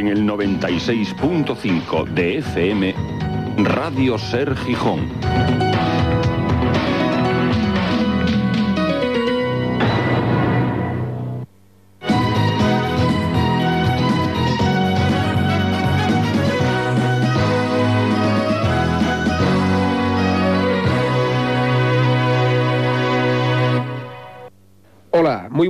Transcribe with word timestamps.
En 0.00 0.08
el 0.08 0.26
96.5 0.26 2.04
de 2.14 2.38
FM, 2.38 2.94
Radio 3.58 4.16
Ser 4.16 4.56
Gijón. 4.56 5.69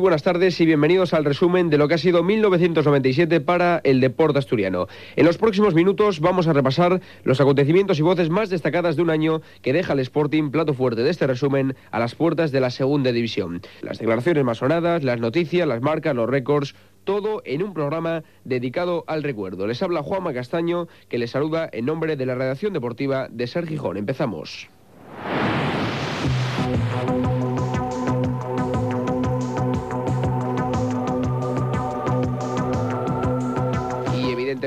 Buenas 0.00 0.22
tardes 0.22 0.58
y 0.60 0.66
bienvenidos 0.66 1.12
al 1.12 1.24
resumen 1.24 1.68
de 1.68 1.76
lo 1.76 1.86
que 1.86 1.94
ha 1.94 1.98
sido 1.98 2.22
1997 2.22 3.40
para 3.40 3.80
el 3.84 4.00
deporte 4.00 4.38
asturiano. 4.38 4.88
En 5.14 5.26
los 5.26 5.36
próximos 5.36 5.74
minutos 5.74 6.20
vamos 6.20 6.48
a 6.48 6.54
repasar 6.54 7.00
los 7.22 7.40
acontecimientos 7.40 7.98
y 7.98 8.02
voces 8.02 8.30
más 8.30 8.48
destacadas 8.48 8.96
de 8.96 9.02
un 9.02 9.10
año 9.10 9.42
que 9.60 9.74
deja 9.74 9.92
al 9.92 10.00
Sporting 10.00 10.50
plato 10.50 10.72
fuerte 10.72 11.02
de 11.02 11.10
este 11.10 11.26
resumen 11.26 11.76
a 11.90 11.98
las 11.98 12.14
puertas 12.14 12.50
de 12.50 12.60
la 12.60 12.70
segunda 12.70 13.12
división. 13.12 13.60
Las 13.82 13.98
declaraciones 13.98 14.42
más 14.42 14.58
sonadas, 14.58 15.04
las 15.04 15.20
noticias, 15.20 15.68
las 15.68 15.82
marcas, 15.82 16.16
los 16.16 16.28
récords, 16.28 16.74
todo 17.04 17.42
en 17.44 17.62
un 17.62 17.74
programa 17.74 18.22
dedicado 18.44 19.04
al 19.06 19.22
recuerdo. 19.22 19.66
Les 19.66 19.82
habla 19.82 20.02
Juanma 20.02 20.32
Castaño, 20.32 20.88
que 21.10 21.18
les 21.18 21.30
saluda 21.30 21.68
en 21.70 21.84
nombre 21.84 22.16
de 22.16 22.26
la 22.26 22.34
redacción 22.34 22.72
deportiva 22.72 23.28
de 23.30 23.46
Ser 23.46 23.66
Gijón. 23.66 23.98
Empezamos. 23.98 24.68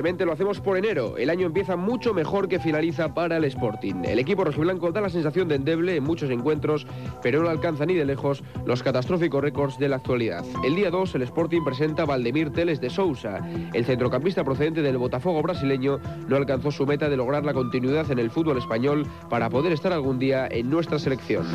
Lo 0.04 0.34
hacemos 0.34 0.60
por 0.60 0.78
enero. 0.78 1.18
El 1.18 1.30
año 1.30 1.48
empieza 1.48 1.78
mucho 1.78 2.14
mejor 2.14 2.50
que 2.50 2.60
finaliza 2.60 3.14
para 3.14 3.38
el 3.38 3.46
Sporting. 3.46 4.04
El 4.04 4.20
equipo 4.20 4.44
rojiblanco 4.44 4.92
da 4.92 5.00
la 5.00 5.10
sensación 5.10 5.48
de 5.48 5.56
endeble 5.56 5.96
en 5.96 6.04
muchos 6.04 6.30
encuentros, 6.30 6.86
pero 7.22 7.42
no 7.42 7.50
alcanza 7.50 7.86
ni 7.86 7.94
de 7.94 8.04
lejos 8.04 8.44
los 8.66 8.84
catastróficos 8.84 9.42
récords 9.42 9.80
de 9.80 9.88
la 9.88 9.96
actualidad. 9.96 10.44
El 10.66 10.76
día 10.76 10.92
2 10.92 11.16
el 11.16 11.22
Sporting 11.22 11.64
presenta 11.64 12.04
a 12.04 12.06
Valdemir 12.06 12.52
Teles 12.52 12.82
de 12.82 12.90
Sousa. 12.90 13.40
El 13.74 13.86
centrocampista 13.86 14.44
procedente 14.44 14.82
del 14.82 14.98
Botafogo 14.98 15.42
brasileño 15.42 16.02
no 16.28 16.36
alcanzó 16.36 16.70
su 16.70 16.86
meta 16.86 17.08
de 17.08 17.16
lograr 17.16 17.46
la 17.46 17.54
continuidad 17.54 18.12
en 18.12 18.20
el 18.20 18.30
fútbol 18.30 18.58
español 18.58 19.08
para 19.30 19.50
poder 19.50 19.72
estar 19.72 19.94
algún 19.94 20.20
día 20.20 20.48
en 20.52 20.70
nuestra 20.70 21.00
selección. 21.00 21.46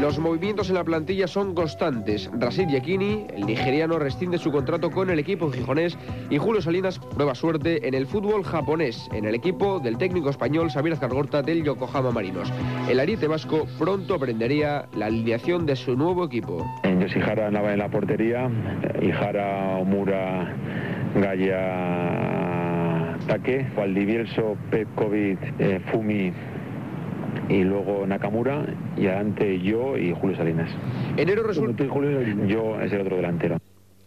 Los 0.00 0.18
movimientos 0.18 0.70
en 0.70 0.76
la 0.76 0.84
plantilla 0.84 1.26
son 1.26 1.54
constantes. 1.54 2.30
Rasid 2.32 2.68
Yekini, 2.68 3.26
el 3.36 3.44
nigeriano, 3.44 3.98
rescinde 3.98 4.38
su 4.38 4.50
contrato 4.50 4.90
con 4.90 5.10
el 5.10 5.18
equipo 5.18 5.52
gijonés 5.52 5.98
y 6.30 6.38
Julio 6.38 6.62
Salinas 6.62 6.98
prueba 6.98 7.34
suerte 7.34 7.86
en 7.86 7.92
el 7.92 8.06
fútbol 8.06 8.42
japonés, 8.42 9.10
en 9.12 9.26
el 9.26 9.34
equipo 9.34 9.78
del 9.78 9.98
técnico 9.98 10.30
español 10.30 10.70
Xavier 10.70 10.94
Azcargorta 10.94 11.42
del 11.42 11.62
Yokohama 11.64 12.12
Marinos. 12.12 12.50
El 12.88 12.98
ariete 12.98 13.26
vasco 13.26 13.66
pronto 13.78 14.14
aprendería 14.14 14.88
la 14.96 15.04
alineación 15.06 15.66
de 15.66 15.76
su 15.76 15.94
nuevo 15.94 16.24
equipo. 16.24 16.66
Yoshihara 16.82 17.48
andaba 17.48 17.74
en 17.74 17.80
la 17.80 17.90
portería, 17.90 18.50
Ihara, 19.02 19.76
Omura, 19.76 20.56
Gaya, 21.14 22.38
Take, 23.26 23.66
Valdivielso, 23.76 24.56
Petkovic, 24.70 25.38
eh, 25.58 25.78
Fumi 25.92 26.32
y 27.50 27.64
luego 27.64 28.06
Nakamura 28.06 28.64
y 28.96 29.06
adelante 29.06 29.60
yo 29.60 29.98
y 29.98 30.14
Julio 30.14 30.36
Salinas. 30.36 30.70
Enero 31.16 31.42
resulta... 31.42 31.84
Yo 32.46 32.80
es 32.80 32.92
el 32.92 33.00
otro 33.00 33.16
delantero. 33.16 33.58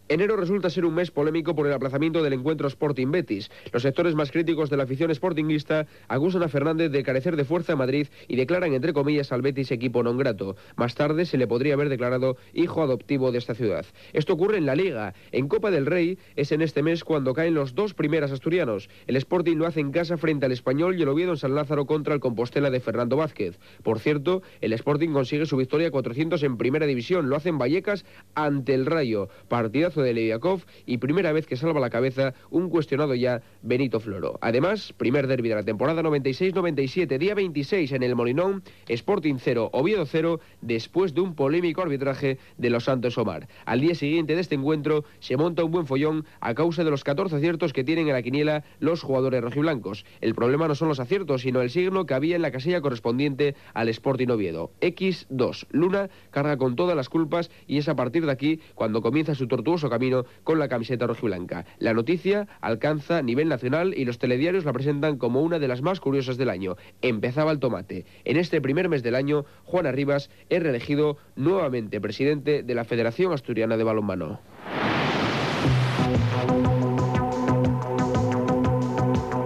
Enero 0.10 0.36
resulta 0.36 0.70
ser 0.70 0.84
un 0.84 0.96
mes 0.96 1.12
polémico 1.12 1.56
por 1.56 1.66
el 1.66 1.72
aplazamiento 1.72 2.22
del 2.22 2.34
encuentro 2.34 2.68
Sporting 2.68 3.10
Betis. 3.10 3.50
Los 3.72 3.84
sectores 3.84 4.16
más 4.16 4.32
críticos 4.32 4.70
de 4.70 4.76
la 4.76 4.84
afición 4.84 5.16
sportinguista 5.16 5.88
acusan 6.10 6.44
a 6.44 6.50
Fernández 6.50 6.92
de 6.92 7.04
carecer 7.04 7.38
de 7.38 7.46
fuerza 7.46 7.72
en 7.72 7.78
Madrid 7.78 8.08
y 8.28 8.36
declaran 8.36 8.74
entre 8.74 8.92
comillas 8.92 9.32
al 9.32 9.42
Betis 9.42 9.72
equipo 9.72 10.04
non 10.04 10.20
grato. 10.20 10.60
Más 10.76 10.94
tarde 10.94 11.24
se 11.26 11.40
le 11.40 11.48
podría 11.48 11.80
haber 11.80 11.88
declarado 11.88 12.36
hijo 12.52 12.84
adoptivo 12.84 13.32
de 13.32 13.40
esta 13.40 13.56
ciudad. 13.56 13.86
Esto 14.12 14.34
ocurre 14.34 14.58
en 14.58 14.66
la 14.68 14.76
Liga. 14.76 15.16
En 15.32 15.48
Copa 15.48 15.72
del 15.72 15.88
Rey 15.88 16.20
es 16.36 16.52
en 16.52 16.62
este 16.62 16.84
mes 16.84 17.08
cuando 17.08 17.34
caen 17.34 17.56
los 17.56 17.74
dos 17.74 17.96
primeros 17.96 18.32
asturianos. 18.32 18.90
El 19.08 19.16
Sporting 19.16 19.56
lo 19.56 19.68
hace 19.68 19.80
en 19.80 19.92
casa 19.92 20.18
frente 20.18 20.46
al 20.46 20.52
Español 20.52 21.00
y 21.00 21.02
el 21.04 21.10
Oviedo 21.10 21.32
en 21.32 21.38
San 21.38 21.56
Lázaro 21.56 21.86
contra 21.88 22.14
el 22.14 22.20
Compostela 22.20 22.70
de 22.70 22.82
Fernando 22.82 23.16
Vázquez. 23.16 23.58
Por 23.84 24.00
cierto, 24.00 24.44
el 24.60 24.74
Sporting 24.74 25.14
consigue 25.16 25.46
su 25.46 25.56
victoria 25.56 25.92
400 25.92 26.44
en 26.44 26.58
Primera 26.58 26.86
División. 26.86 27.30
Lo 27.30 27.38
hace 27.38 27.50
en 27.50 27.58
Vallecas 27.58 28.04
ante 28.36 28.74
el 28.74 28.86
Rayo. 28.86 29.30
Partidazo 29.48 30.03
de 30.04 30.14
Leviakov 30.14 30.62
y 30.86 30.98
primera 30.98 31.32
vez 31.32 31.48
que 31.48 31.58
salva 31.58 31.80
la 31.80 31.90
cabeza 31.90 32.34
un 32.50 32.70
cuestionado 32.70 33.16
ya 33.16 33.42
Benito 33.62 34.00
Floro. 34.00 34.38
Además, 34.42 34.94
primer 34.94 35.28
derbi 35.28 35.50
de 35.50 35.56
la 35.56 35.64
temporada 35.64 36.02
96-97, 36.04 37.18
día 37.18 37.36
26 37.36 37.92
en 37.94 38.04
el 38.04 38.16
Molinón, 38.16 38.64
Sporting 38.88 39.36
0, 39.40 39.70
Oviedo 39.74 40.06
0, 40.06 40.40
después 40.62 41.14
de 41.14 41.22
un 41.22 41.36
polémico 41.36 41.82
arbitraje 41.82 42.38
de 42.58 42.70
los 42.70 42.86
Santos 42.86 43.18
Omar. 43.18 43.48
Al 43.66 43.82
día 43.82 43.96
siguiente 43.96 44.36
de 44.36 44.42
este 44.42 44.56
encuentro 44.56 45.06
se 45.20 45.38
monta 45.38 45.64
un 45.64 45.72
buen 45.72 45.88
follón 45.88 46.26
a 46.40 46.54
causa 46.54 46.84
de 46.84 46.92
los 46.92 47.04
14 47.04 47.36
aciertos 47.36 47.74
que 47.74 47.84
tienen 47.84 48.08
en 48.08 48.14
la 48.14 48.22
quiniela 48.22 48.64
los 48.80 49.02
jugadores 49.02 49.42
rojiblancos. 49.42 50.06
El 50.22 50.36
problema 50.36 50.68
no 50.68 50.76
son 50.76 50.88
los 50.88 51.00
aciertos, 51.00 51.42
sino 51.42 51.62
el 51.62 51.70
signo 51.70 52.06
que 52.06 52.14
había 52.14 52.36
en 52.36 52.42
la 52.42 52.52
casilla 52.52 52.82
correspondiente 52.82 53.56
al 53.74 53.90
Sporting 53.90 54.28
Oviedo. 54.28 54.72
X2. 54.82 55.68
Luna 55.72 56.10
carga 56.32 56.58
con 56.58 56.76
todas 56.76 56.96
las 56.96 57.10
culpas 57.10 57.52
y 57.68 57.78
es 57.78 57.90
a 57.90 57.96
partir 57.96 58.26
de 58.26 58.32
aquí 58.32 58.60
cuando 58.76 59.02
comienza 59.02 59.36
su 59.36 59.48
tortuoso 59.48 59.83
camino 59.90 60.26
con 60.44 60.60
la 60.60 60.68
camiseta 60.68 61.08
rojiblanca. 61.08 61.66
La 61.80 61.94
noticia 61.94 62.48
alcanza 62.62 63.22
nivel 63.22 63.50
nacional 63.50 63.94
y 63.96 64.06
los 64.06 64.20
telediarios 64.20 64.66
la 64.66 64.74
presentan 64.74 65.18
como 65.18 65.42
una 65.42 65.60
de 65.60 65.68
las 65.68 65.82
más 65.82 66.00
curiosas 66.00 66.38
del 66.38 66.50
año. 66.50 66.76
Empezaba 67.02 67.52
el 67.52 67.60
tomate. 67.60 68.06
En 68.26 68.38
este 68.38 68.62
primer 68.62 68.90
mes 68.90 69.04
del 69.04 69.16
año, 69.16 69.46
Juan 69.66 69.86
Arribas 69.86 70.30
es 70.50 70.62
reelegido 70.62 71.18
nuevamente 71.36 72.02
presidente 72.02 72.64
de 72.64 72.76
la 72.76 72.86
Federación 72.86 73.34
Asturiana 73.34 73.78
de 73.78 73.84
Balonmano. 73.84 74.40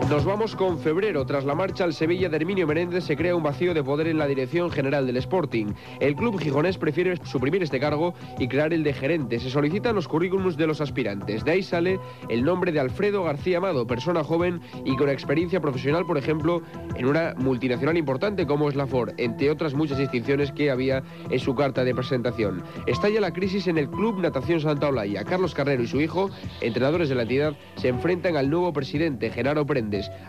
Nos 0.10 0.24
vamos 0.24 0.56
con 0.56 0.80
febrero. 0.80 1.26
Tras 1.26 1.44
la 1.44 1.54
marcha 1.54 1.84
al 1.84 1.94
Sevilla 1.94 2.30
de 2.30 2.38
Herminio 2.38 2.66
Menéndez 2.66 3.04
se 3.04 3.18
crea 3.18 3.36
un 3.36 3.44
vacío 3.44 3.74
de 3.74 3.84
poder 3.84 4.08
en 4.08 4.18
la 4.18 4.26
dirección 4.26 4.72
general 4.72 5.06
del 5.06 5.18
Sporting. 5.18 5.74
El 6.00 6.16
club 6.16 6.40
gijonés 6.40 6.78
prefiere 6.78 7.18
suprimir 7.26 7.62
este 7.62 7.78
cargo 7.78 8.14
y 8.40 8.48
crear 8.48 8.72
el 8.72 8.84
de 8.84 8.94
gerente. 8.94 9.38
Se 9.38 9.50
solicitan 9.50 9.96
los 9.96 10.08
currículums 10.08 10.56
de 10.56 10.66
los 10.66 10.80
aspirantes. 10.80 11.44
De 11.44 11.52
ahí 11.52 11.62
sale 11.62 12.00
el 12.30 12.46
nombre 12.46 12.72
de 12.72 12.80
Alfredo 12.80 13.26
García 13.26 13.58
Amado, 13.58 13.86
persona 13.86 14.24
joven 14.24 14.62
y 14.86 14.96
con 14.96 15.10
experiencia 15.10 15.60
profesional, 15.60 16.06
por 16.06 16.18
ejemplo, 16.18 16.62
en 16.96 17.06
una 17.06 17.34
multinacional 17.38 17.98
importante 17.98 18.48
como 18.48 18.70
es 18.70 18.78
la 18.78 18.88
Ford, 18.88 19.14
entre 19.18 19.52
otras 19.52 19.74
muchas 19.74 19.98
distinciones 19.98 20.54
que 20.54 20.72
había 20.72 21.04
en 21.30 21.40
su 21.40 21.54
carta 21.54 21.84
de 21.84 21.94
presentación. 21.94 22.64
Estalla 22.86 23.20
la 23.20 23.34
crisis 23.34 23.68
en 23.68 23.78
el 23.78 23.90
Club 23.90 24.22
Natación 24.22 24.62
Santa 24.62 24.88
Olaya. 24.88 25.26
Carlos 25.26 25.54
Carrero 25.54 25.84
y 25.84 25.88
su 25.88 26.00
hijo, 26.00 26.30
entrenadores 26.62 27.10
de 27.10 27.16
la 27.16 27.24
entidad, 27.24 27.58
se 27.76 27.90
enfrentan 27.90 28.38
al 28.38 28.50
nuevo 28.50 28.72
presidente, 28.72 29.30
Genaro 29.32 29.66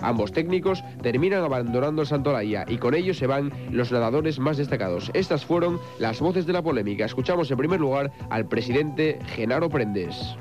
Ambos 0.00 0.32
técnicos 0.32 0.82
terminan 1.02 1.44
abandonando 1.44 2.04
Santolaya 2.04 2.64
y 2.68 2.78
con 2.78 2.94
ellos 2.94 3.18
se 3.18 3.26
van 3.26 3.52
los 3.70 3.92
nadadores 3.92 4.38
más 4.38 4.56
destacados. 4.56 5.10
Estas 5.14 5.44
fueron 5.44 5.78
las 5.98 6.20
voces 6.20 6.46
de 6.46 6.52
la 6.52 6.62
polémica. 6.62 7.04
Escuchamos 7.04 7.50
en 7.50 7.58
primer 7.58 7.80
lugar 7.80 8.10
al 8.30 8.46
presidente 8.46 9.18
Genaro 9.34 9.68
Prendes. 9.68 10.36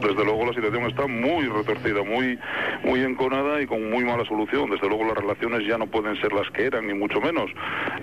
Desde 0.00 0.24
luego 0.24 0.46
la 0.46 0.54
situación 0.54 0.84
está 0.86 1.06
muy 1.06 1.46
retorcida, 1.46 2.02
muy, 2.02 2.38
muy 2.84 3.00
enconada 3.02 3.60
y 3.60 3.66
con 3.66 3.90
muy 3.90 4.04
mala 4.04 4.24
solución. 4.24 4.70
Desde 4.70 4.88
luego 4.88 5.04
las 5.04 5.16
relaciones 5.16 5.66
ya 5.66 5.78
no 5.78 5.86
pueden 5.86 6.20
ser 6.20 6.32
las 6.32 6.48
que 6.50 6.64
eran, 6.64 6.86
ni 6.86 6.94
mucho 6.94 7.20
menos. 7.20 7.50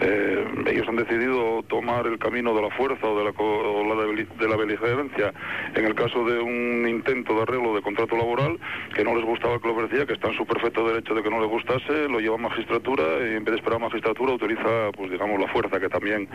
Eh, 0.02 0.46
ellos 0.68 0.88
han 0.88 0.96
decidido 0.96 1.63
tomar 1.63 2.06
el 2.07 2.19
camino 2.19 2.54
de 2.54 2.62
la 2.62 2.69
fuerza 2.72 3.07
o 3.07 3.18
de 3.18 3.24
la, 3.24 3.31
o 3.31 3.95
de, 4.39 4.48
la 4.48 4.56
beligerancia 4.56 5.33
en 5.75 5.86
el 5.86 5.95
caso 5.95 6.24
de 6.25 6.39
un 6.39 6.88
intento 6.88 7.33
de 7.36 7.42
arreglo 7.42 7.75
de 7.75 7.81
contrato 7.81 8.16
laboral 8.16 8.60
que 8.95 9.04
no 9.04 9.16
les 9.16 9.25
gustaba 9.25 9.60
que 9.60 9.68
lo 9.68 9.74
ofrecía, 9.75 10.06
que 10.06 10.13
está 10.13 10.30
en 10.30 10.38
su 10.38 10.45
perfecto 10.45 10.88
derecho 10.88 11.16
de 11.16 11.24
que 11.24 11.30
no 11.30 11.39
les 11.39 11.50
gustase, 11.50 12.07
lo 12.10 12.19
lleva 12.19 12.36
a 12.36 12.39
magistratura 12.39 13.04
y 13.22 13.36
en 13.36 13.44
vez 13.44 13.54
de 13.54 13.57
esperar 13.57 13.77
a 13.77 13.86
magistratura 13.86 14.33
utiliza, 14.33 14.92
pues 14.95 15.12
digamos, 15.12 15.39
la 15.39 15.48
fuerza 15.48 15.80
que 15.80 15.89
también 15.89 16.27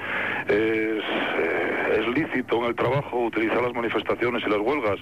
es, 0.49 1.03
eh, 1.39 1.73
lícito 2.15 2.59
en 2.59 2.65
el 2.65 2.75
trabajo, 2.75 3.25
utilizar 3.25 3.63
las 3.63 3.75
manifestaciones 3.75 4.43
y 4.47 4.51
las 4.51 4.59
huelgas 4.59 4.99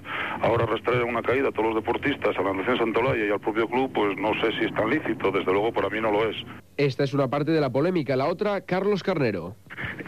ahora 0.50 0.64
arrastrar 0.64 1.05
una 1.05 1.23
caída 1.23 1.49
a 1.49 1.52
todos 1.52 1.75
los 1.75 1.76
deportistas, 1.76 2.37
a 2.37 2.43
la 2.43 2.52
Nación 2.52 2.76
Santolaya 2.76 3.25
y 3.25 3.31
al 3.31 3.41
propio 3.41 3.69
club, 3.69 3.93
pues 3.93 4.17
no 4.19 4.32
sé 4.41 4.50
si 4.58 4.64
es 4.64 4.75
tan 4.75 4.91
lícito, 4.91 5.31
desde 5.31 5.52
luego 5.52 5.73
para 5.73 5.88
mí 5.88 6.00
no 6.00 6.11
lo 6.11 6.29
es. 6.29 6.37
Esta 6.76 7.05
es 7.05 7.14
una 7.14 7.29
parte 7.29 7.52
de 7.52 7.61
la 7.61 7.70
polémica, 7.70 8.17
la 8.17 8.26
otra, 8.26 8.61
Carlos 8.62 9.02
Carnero. 9.02 9.55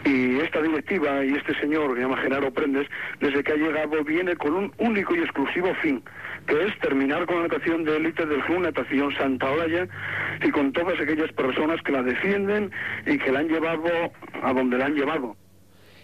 Y 0.05 0.39
esta 0.39 0.61
directiva 0.61 1.23
y 1.23 1.33
este 1.33 1.57
señor 1.59 1.89
que 1.93 1.95
se 1.95 2.01
llama 2.01 2.21
Genaro 2.21 2.51
Prendes, 2.51 2.87
desde 3.21 3.41
que 3.43 3.53
ha 3.53 3.55
llegado, 3.55 4.03
viene 4.03 4.35
con 4.35 4.53
un 4.53 4.73
único 4.79 5.15
y 5.15 5.19
exclusivo 5.19 5.73
fin, 5.81 6.03
que 6.45 6.65
es 6.65 6.77
terminar 6.79 7.25
con 7.25 7.37
la 7.37 7.43
natación 7.43 7.85
de 7.85 7.95
élite 7.95 8.25
del 8.25 8.43
Club 8.43 8.61
Natación 8.61 9.15
Santa 9.15 9.49
Olaya 9.49 9.87
y 10.43 10.51
con 10.51 10.73
todas 10.73 10.99
aquellas 10.99 11.31
personas 11.31 11.81
que 11.83 11.93
la 11.93 12.03
defienden 12.03 12.69
y 13.05 13.17
que 13.17 13.31
la 13.31 13.39
han 13.39 13.47
llevado 13.47 13.87
a 14.41 14.53
donde 14.53 14.77
la 14.77 14.87
han 14.87 14.95
llevado. 14.95 15.37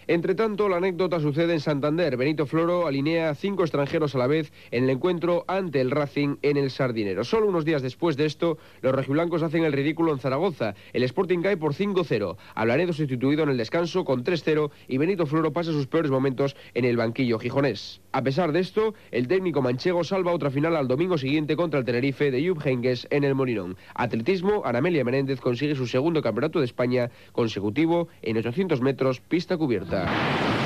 Entre 0.09 0.33
tanto, 0.33 0.67
la 0.69 0.77
anécdota 0.77 1.19
sucede 1.19 1.53
en 1.53 1.59
Santander. 1.59 2.17
Benito 2.17 2.47
Floro 2.47 2.87
alinea 2.87 3.35
cinco 3.35 3.61
extranjeros 3.61 4.15
a 4.15 4.17
la 4.17 4.25
vez 4.25 4.51
en 4.71 4.85
el 4.85 4.89
encuentro 4.89 5.45
ante 5.47 5.81
el 5.81 5.91
Racing 5.91 6.37
en 6.41 6.57
el 6.57 6.71
Sardinero. 6.71 7.23
Solo 7.23 7.47
unos 7.47 7.63
días 7.63 7.83
después 7.83 8.17
de 8.17 8.25
esto, 8.25 8.57
los 8.81 8.91
rojiblancos 8.91 9.43
hacen 9.43 9.63
el 9.65 9.71
ridículo 9.71 10.11
en 10.11 10.17
Zaragoza. 10.17 10.73
El 10.93 11.03
Sporting 11.03 11.43
cae 11.43 11.57
por 11.57 11.75
5-0. 11.75 12.37
Ablanedo 12.55 12.91
sustituido 12.91 13.43
en 13.43 13.49
el 13.49 13.57
descanso 13.57 14.03
con 14.03 14.23
3-0 14.23 14.71
y 14.87 14.97
Benito 14.97 15.27
Floro 15.27 15.53
pasa 15.53 15.71
sus 15.73 15.85
peores 15.85 16.09
momentos 16.09 16.55
en 16.73 16.85
el 16.85 16.97
banquillo 16.97 17.37
gijonés. 17.37 18.01
A 18.11 18.23
pesar 18.23 18.51
de 18.51 18.61
esto, 18.61 18.95
el 19.11 19.27
técnico 19.27 19.61
manchego 19.61 20.03
salva 20.03 20.33
otra 20.33 20.49
final 20.49 20.75
al 20.75 20.87
domingo 20.87 21.19
siguiente 21.19 21.55
contra 21.55 21.81
el 21.81 21.85
Tenerife 21.85 22.31
de 22.31 22.49
Jupp 22.49 22.65
Heynckes 22.65 23.05
en 23.11 23.25
el 23.25 23.35
Molinón. 23.35 23.77
Atletismo, 23.93 24.63
Anamelia 24.65 25.03
Menéndez 25.03 25.39
consigue 25.39 25.75
su 25.75 25.85
segundo 25.85 26.23
campeonato 26.23 26.57
de 26.57 26.65
España 26.65 27.11
consecutivo 27.31 28.07
en 28.23 28.37
800 28.37 28.81
metros 28.81 29.21
pista 29.21 29.55
cubierta. 29.55 29.98
El 29.99 30.58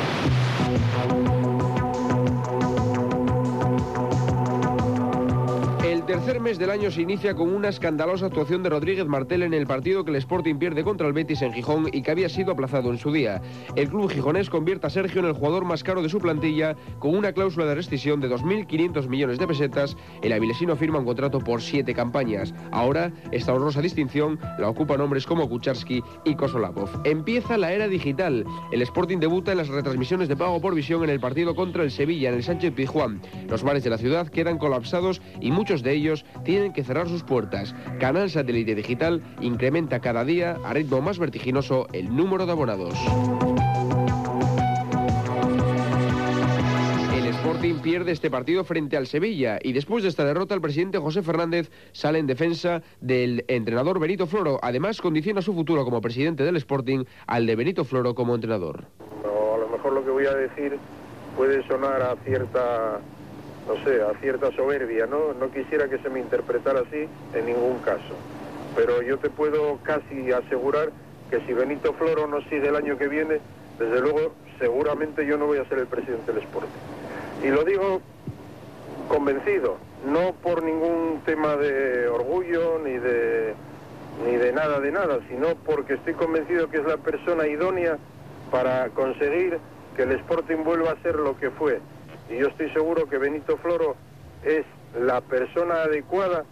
mes 6.44 6.60
del 6.60 6.72
año 6.72 6.92
se 6.92 7.01
inicia 7.01 7.36
con 7.36 7.56
una 7.56 7.69
escandalosa 7.69 8.25
actuación 8.25 8.63
de 8.63 8.69
Rodríguez 8.69 9.07
Martel 9.07 9.44
en 9.44 9.54
el 9.54 9.66
partido 9.66 10.04
que 10.04 10.12
el 10.12 10.18
Sporting 10.18 10.56
pierde 10.56 10.84
contra 10.84 11.07
el 11.07 11.13
Betis 11.13 11.42
en 11.42 11.54
Gijón 11.54 11.88
y 11.94 12.01
que 12.01 12.12
había 12.12 12.28
sido 12.28 12.51
aplazado 12.51 12.92
en 12.92 12.98
su 12.98 13.13
día. 13.13 13.42
El 13.78 13.88
club 13.88 14.12
gijonés 14.12 14.50
convierte 14.50 14.88
a 14.88 14.90
Sergio 14.90 15.22
en 15.22 15.28
el 15.28 15.34
jugador 15.34 15.63
más 15.63 15.84
caro 15.84 16.01
de 16.01 16.10
su 16.10 16.19
plantilla 16.19 16.75
con 17.00 17.16
una 17.16 17.31
cláusula 17.31 17.66
de 17.66 17.75
rescisión 17.75 18.19
de 18.19 18.30
2.500 18.30 19.07
millones 19.07 19.40
de 19.40 19.48
pesetas. 19.48 19.95
El 20.22 20.34
avilesino 20.34 20.75
firma 20.75 21.00
un 21.00 21.06
contrato 21.06 21.40
por 21.40 21.62
siete 21.62 21.94
campañas. 21.94 22.54
Ahora, 22.72 23.13
esta 23.31 23.54
honrosa 23.54 23.81
distinción 23.81 24.38
la 24.60 24.68
ocupan 24.68 25.00
hombres 25.00 25.25
como 25.25 25.48
Kucharski 25.48 26.04
y 26.25 26.36
Kosolavov. 26.36 26.89
Empieza 27.06 27.57
la 27.57 27.72
era 27.72 27.88
digital. 27.88 28.46
El 28.74 28.81
Sporting 28.81 29.19
debuta 29.19 29.54
en 29.54 29.60
las 29.60 29.69
retransmisiones 29.69 30.28
de 30.28 30.36
pago 30.36 30.60
por 30.60 30.75
visión 30.75 31.06
en 31.06 31.10
el 31.10 31.22
partido 31.22 31.56
contra 31.56 31.84
el 31.84 31.92
Sevilla 31.92 32.30
en 32.30 32.36
el 32.36 32.44
Sánchez 32.44 32.74
Pizjuán. 32.74 33.22
Los 33.48 33.63
bares 33.63 33.86
de 33.86 33.92
la 33.92 33.98
ciudad 33.98 34.28
quedan 34.28 34.57
colapsados 34.57 35.22
y 35.39 35.50
muchos 35.51 35.84
de 35.84 35.94
ellos 35.94 36.25
tienen 36.44 36.74
que 36.74 36.84
cerrar 36.84 37.08
sus 37.08 37.24
puertas. 37.24 37.76
Canal 38.00 38.30
Satélite 38.30 38.76
Digital 38.76 39.22
incrementa 39.42 40.00
cada 40.00 40.26
día 40.26 40.58
a 40.64 40.74
ritmo 40.74 41.02
más 41.02 41.20
vertiginoso 41.20 41.88
el 41.94 42.16
número 42.16 42.46
de 42.46 42.52
abonados. 42.52 42.94
El 47.16 47.26
Sporting 47.28 47.76
pierde 47.76 48.12
este 48.12 48.32
partido 48.32 48.64
frente 48.64 48.98
al 48.98 49.08
Sevilla 49.08 49.60
y 49.62 49.74
después 49.74 50.04
de 50.04 50.10
esta 50.10 50.26
derrota 50.26 50.56
el 50.56 50.62
presidente 50.62 50.98
José 50.98 51.22
Fernández 51.22 51.72
sale 51.92 52.20
en 52.20 52.28
defensa 52.28 52.82
del 53.02 53.46
entrenador 53.48 54.00
Benito 54.00 54.28
Floro. 54.28 54.60
Además 54.62 55.02
condiciona 55.02 55.42
su 55.42 55.54
futuro 55.54 55.84
como 55.84 56.02
presidente 56.02 56.44
del 56.44 56.58
Sporting 56.58 57.06
al 57.28 57.46
de 57.46 57.56
Benito 57.56 57.86
Floro 57.86 58.16
como 58.16 58.36
entrenador. 58.36 58.86
a 59.24 59.58
lo 59.58 59.70
mejor 59.70 59.94
lo 59.94 60.04
que 60.04 60.12
voy 60.12 60.26
a 60.26 60.34
decir 60.34 60.78
puede 61.36 61.66
sonar 61.68 62.02
a 62.02 62.16
cierta 62.26 63.00
no 63.68 63.83
sé, 63.83 64.01
a 64.01 64.13
cierta 64.19 64.51
soberbia, 64.51 65.06
¿no? 65.06 65.33
No 65.33 65.51
quisiera 65.51 65.89
que 65.89 65.98
se 66.00 66.10
me 66.10 66.19
interpretara 66.19 66.81
así 66.81 67.07
en 67.33 67.45
ningún 67.45 67.80
caso. 67.80 68.15
Pero 68.75 69.01
yo 69.01 69.18
te 69.18 69.30
puedo 69.30 69.77
casi 69.83 70.31
asegurar 70.31 70.92
que 71.30 71.39
si 71.42 71.54
Benito 71.54 71.94
Floro 71.94 72.27
no 72.27 72.42
sigue 72.44 72.68
el 72.68 72.75
año 72.75 72.98
que 72.98 73.07
viene, 73.07 73.39
desde 73.80 74.01
luego 74.01 74.33
seguramente 74.60 75.25
yo 75.25 75.38
no 75.38 75.48
voy 75.48 75.57
a 75.57 75.65
ser 75.65 75.80
el 75.80 75.88
presidente 75.88 76.31
del 76.31 76.44
Sporting. 76.44 76.69
Y 77.44 77.48
lo 77.48 77.63
digo 77.63 78.01
convencido, 79.07 79.77
no 80.06 80.33
por 80.33 80.63
ningún 80.63 81.21
tema 81.25 81.56
de 81.56 82.07
orgullo 82.07 82.80
ni 82.83 82.98
de 82.98 83.54
ni 84.25 84.36
de 84.38 84.51
nada 84.51 84.80
de 84.80 84.92
nada, 84.92 85.19
sino 85.27 85.56
porque 85.65 85.95
estoy 85.95 86.13
convencido 86.13 86.69
que 86.69 86.77
es 86.77 86.86
la 86.86 86.98
persona 86.98 87.48
idónea 87.48 87.98
para 88.51 88.89
conseguir 88.89 89.57
que 89.95 90.04
el 90.04 90.12
Sporting 90.12 90.63
vuelva 90.63 90.92
a 90.92 91.01
ser 91.01 91.15
lo 91.15 91.38
que 91.38 91.50
fue, 91.50 91.80
y 92.30 92.38
yo 92.38 92.48
estoy 92.48 92.70
seguro 92.72 93.08
que 93.08 93.18
Benito 93.18 93.58
Floro 93.58 93.96
es 94.44 94.66
la 95.00 95.22
persona 95.22 95.84
adecuada 95.84 96.46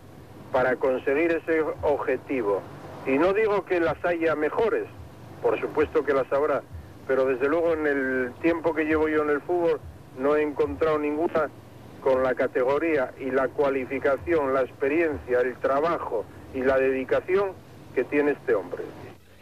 para 0.52 0.76
conseguir 0.76 1.32
ese 1.32 1.62
objetivo. 1.82 2.62
Y 3.06 3.18
no 3.18 3.34
digo 3.34 3.66
que 3.66 3.80
las 3.80 4.04
haya 4.06 4.36
mejores, 4.36 4.86
por 5.42 5.60
supuesto 5.60 6.04
que 6.04 6.14
las 6.14 6.32
habrá, 6.32 6.62
pero 7.08 7.26
desde 7.26 7.48
luego 7.48 7.74
en 7.74 7.88
el 7.88 8.34
tiempo 8.42 8.74
que 8.74 8.86
llevo 8.86 9.08
yo 9.08 9.24
en 9.24 9.30
el 9.30 9.42
fútbol 9.42 9.80
no 10.20 10.36
he 10.36 10.44
encontrado 10.44 11.00
ninguna 11.00 11.50
con 12.04 12.24
la 12.24 12.36
categoría 12.36 13.12
y 13.20 13.32
la 13.32 13.48
cualificación, 13.48 14.54
la 14.54 14.62
experiencia, 14.62 15.42
el 15.42 15.56
trabajo 15.58 16.26
y 16.54 16.62
la 16.62 16.78
dedicación 16.78 17.52
que 17.96 18.04
tiene 18.04 18.32
este 18.32 18.56
hombre. 18.56 18.84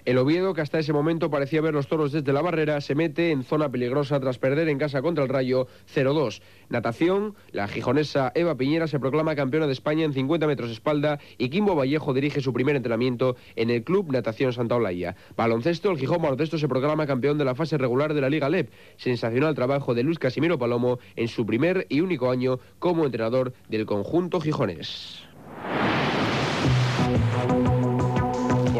El 0.09 0.17
Oviedo, 0.17 0.55
que 0.55 0.61
hasta 0.61 0.79
ese 0.79 0.91
momento 0.91 1.29
parecía 1.29 1.61
ver 1.61 1.75
los 1.75 1.85
toros 1.85 2.11
desde 2.11 2.33
la 2.33 2.41
barrera, 2.41 2.81
se 2.81 2.95
mete 2.95 3.29
en 3.29 3.43
zona 3.43 3.69
peligrosa 3.69 4.19
tras 4.19 4.39
perder 4.39 4.67
en 4.67 4.79
casa 4.79 5.03
contra 5.03 5.23
el 5.23 5.29
Rayo 5.29 5.67
0-2. 5.93 6.41
Natación, 6.69 7.35
la 7.51 7.67
gijonesa 7.67 8.31
Eva 8.33 8.55
Piñera 8.55 8.87
se 8.87 8.99
proclama 8.99 9.35
campeona 9.35 9.67
de 9.67 9.73
España 9.73 10.05
en 10.05 10.13
50 10.13 10.47
metros 10.47 10.71
espalda 10.71 11.19
y 11.37 11.49
Kimbo 11.49 11.75
Vallejo 11.75 12.11
dirige 12.15 12.41
su 12.41 12.53
primer 12.53 12.75
entrenamiento 12.75 13.35
en 13.55 13.69
el 13.69 13.83
Club 13.83 14.11
Natación 14.11 14.51
Santa 14.51 14.77
Olaya. 14.77 15.15
Baloncesto, 15.37 15.91
el 15.91 15.99
Gijón 15.99 16.23
Baloncesto 16.23 16.57
se 16.57 16.67
proclama 16.67 17.05
campeón 17.05 17.37
de 17.37 17.45
la 17.45 17.53
fase 17.53 17.77
regular 17.77 18.15
de 18.15 18.21
la 18.21 18.31
Liga 18.31 18.49
LEP. 18.49 18.71
Sensacional 18.97 19.53
trabajo 19.53 19.93
de 19.93 20.01
Luis 20.01 20.17
Casimiro 20.17 20.57
Palomo 20.57 20.97
en 21.17 21.27
su 21.27 21.45
primer 21.45 21.85
y 21.87 22.01
único 22.01 22.31
año 22.31 22.59
como 22.79 23.05
entrenador 23.05 23.53
del 23.67 23.85
conjunto 23.85 24.41
gijonés. 24.41 25.28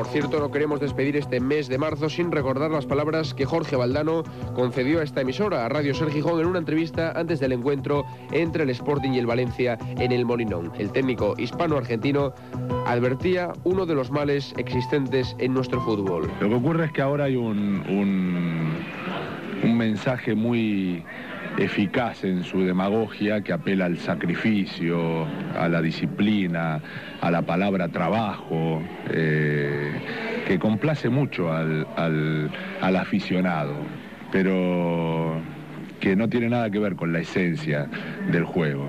Cierto, 0.09 0.39
no 0.39 0.51
queremos 0.51 0.79
despedir 0.79 1.17
este 1.17 1.39
mes 1.39 1.67
de 1.67 1.77
marzo 1.77 2.09
sin 2.09 2.31
recordar 2.31 2.71
las 2.71 2.85
palabras 2.85 3.33
que 3.33 3.45
Jorge 3.45 3.75
Valdano 3.75 4.23
concedió 4.55 5.01
a 5.01 5.03
esta 5.03 5.21
emisora, 5.21 5.65
a 5.65 5.69
Radio 5.69 5.93
Ser 5.93 6.09
Gijón, 6.09 6.39
en 6.39 6.47
una 6.47 6.59
entrevista 6.59 7.11
antes 7.15 7.39
del 7.39 7.51
encuentro 7.51 8.05
entre 8.31 8.63
el 8.63 8.71
Sporting 8.71 9.11
y 9.11 9.19
el 9.19 9.27
Valencia 9.27 9.77
en 9.97 10.11
el 10.11 10.25
Molinón. 10.25 10.71
El 10.79 10.91
técnico 10.91 11.35
hispano-argentino 11.37 12.33
advertía 12.87 13.51
uno 13.63 13.85
de 13.85 13.95
los 13.95 14.09
males 14.09 14.53
existentes 14.57 15.35
en 15.37 15.53
nuestro 15.53 15.79
fútbol. 15.81 16.29
Lo 16.41 16.49
que 16.49 16.55
ocurre 16.55 16.85
es 16.85 16.91
que 16.91 17.01
ahora 17.01 17.25
hay 17.25 17.35
un, 17.35 17.83
un, 17.87 18.73
un 19.63 19.77
mensaje 19.77 20.33
muy 20.33 21.03
eficaz 21.57 22.23
en 22.23 22.43
su 22.43 22.61
demagogia 22.63 23.41
que 23.41 23.53
apela 23.53 23.85
al 23.85 23.97
sacrificio, 23.97 25.25
a 25.57 25.67
la 25.67 25.81
disciplina, 25.81 26.81
a 27.21 27.31
la 27.31 27.41
palabra 27.41 27.89
trabajo, 27.89 28.81
eh, 29.09 29.91
que 30.47 30.59
complace 30.59 31.09
mucho 31.09 31.51
al, 31.51 31.87
al, 32.81 32.95
aficionado, 32.95 33.75
pero 34.31 35.41
que 35.99 36.15
no 36.15 36.29
tiene 36.29 36.49
nada 36.49 36.69
que 36.69 36.79
ver 36.79 36.95
con 36.95 37.11
la 37.11 37.19
esencia 37.19 37.87
del 38.31 38.45
juego. 38.45 38.87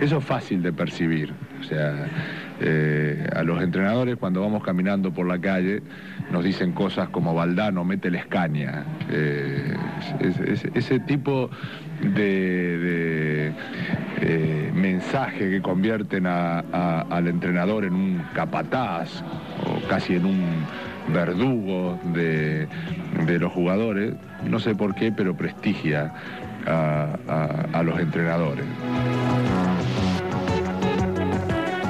Eso 0.00 0.18
es 0.18 0.24
fácil 0.24 0.62
de 0.62 0.72
percibir. 0.72 1.32
O 1.60 1.64
sea, 1.64 2.06
eh, 2.60 3.26
a 3.34 3.42
los 3.42 3.62
entrenadores 3.62 4.16
cuando 4.16 4.42
vamos 4.42 4.62
caminando 4.62 5.12
por 5.12 5.26
la 5.26 5.38
calle 5.38 5.82
nos 6.30 6.44
dicen 6.44 6.72
cosas 6.72 7.08
como 7.08 7.34
Valdano, 7.34 7.84
mete 7.84 8.10
la 8.10 8.18
escaña. 8.18 8.84
Eh, 9.10 9.74
ese 10.74 11.00
tipo 11.00 11.50
de, 12.02 13.52
eh, 14.20 14.70
mensaje 14.74 15.50
que 15.50 15.62
convierten 15.62 16.26
al 16.26 17.26
entrenador 17.26 17.84
en 17.84 17.94
un 17.94 18.22
capataz 18.34 19.22
o 19.66 19.88
casi 19.88 20.16
en 20.16 20.24
un 20.24 20.66
verdugo 21.12 21.98
de, 22.12 22.68
los 23.38 23.52
jugadores, 23.52 24.14
no 24.44 24.58
sé 24.58 24.74
por 24.74 24.94
qué, 24.94 25.12
pero 25.12 25.36
prestigia 25.36 26.12
a 26.66 27.82
los 27.84 27.98
entrenadores. 27.98 28.66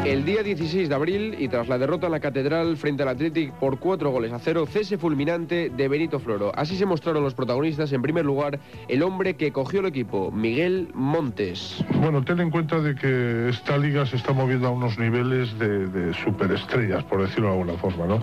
El 0.04 0.24
día 0.24 0.42
16 0.42 0.88
de 0.88 0.94
abril 0.94 1.36
y 1.38 1.48
tras 1.48 1.68
la 1.68 1.76
derrota 1.76 2.06
en 2.06 2.12
la 2.12 2.20
Catedral 2.20 2.78
frente 2.78 3.02
al 3.02 3.10
Athletic 3.10 3.52
por 3.52 3.78
cuatro 3.78 4.10
goles 4.10 4.32
a 4.32 4.38
cero, 4.38 4.64
cese 4.66 4.96
fulminante 4.96 5.68
de 5.68 5.88
Benito 5.88 6.18
Floro. 6.18 6.52
Así 6.56 6.74
se 6.76 6.86
mostraron 6.86 7.22
los 7.22 7.34
protagonistas. 7.34 7.92
En 7.92 8.00
primer 8.00 8.24
lugar, 8.24 8.58
el 8.88 9.02
hombre 9.02 9.34
que 9.34 9.52
cogió 9.52 9.80
el 9.80 9.86
equipo, 9.86 10.30
Miguel 10.32 10.88
Montes. 10.94 11.84
Bueno, 12.00 12.24
ten 12.24 12.40
en 12.40 12.50
cuenta 12.50 12.80
de 12.80 12.94
que 12.94 13.50
esta 13.50 13.76
liga 13.76 14.06
se 14.06 14.16
está 14.16 14.32
moviendo 14.32 14.68
a 14.68 14.70
unos 14.70 14.98
niveles 14.98 15.58
de, 15.58 16.14
superestrellas, 16.24 17.04
por 17.04 17.20
decirlo 17.20 17.48
de 17.48 17.52
alguna 17.52 17.74
forma, 17.74 18.06
¿no? 18.06 18.22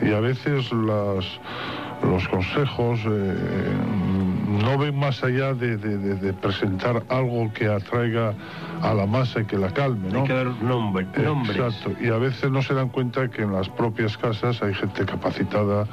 Y 0.00 0.12
a 0.12 0.20
veces 0.20 0.70
los 0.70 2.28
consejos 2.30 3.00
eh, 3.04 3.34
no 4.56 4.78
ven 4.78 4.98
más 4.98 5.22
allá 5.22 5.54
de, 5.54 6.32
presentar 6.40 7.02
algo 7.08 7.52
que 7.52 7.66
atraiga 7.66 8.34
a 8.82 8.94
la 8.94 9.06
masa 9.06 9.40
y 9.40 9.44
que 9.44 9.56
la 9.56 9.72
calme, 9.72 10.10
¿no? 10.10 10.20
Hay 10.20 10.26
que 10.26 10.32
dar 10.32 10.46
nombre, 10.62 11.06
nombres. 11.22 11.56
Exacto, 11.56 11.92
y 12.00 12.08
a 12.08 12.18
veces 12.18 12.50
no 12.50 12.62
se 12.62 12.74
dan 12.74 12.88
cuenta 12.88 13.28
que 13.28 13.42
en 13.42 13.52
las 13.52 13.68
propias 13.68 14.16
casas 14.16 14.62
hay 14.62 14.74
gente 14.74 15.04
capacitada 15.04 15.86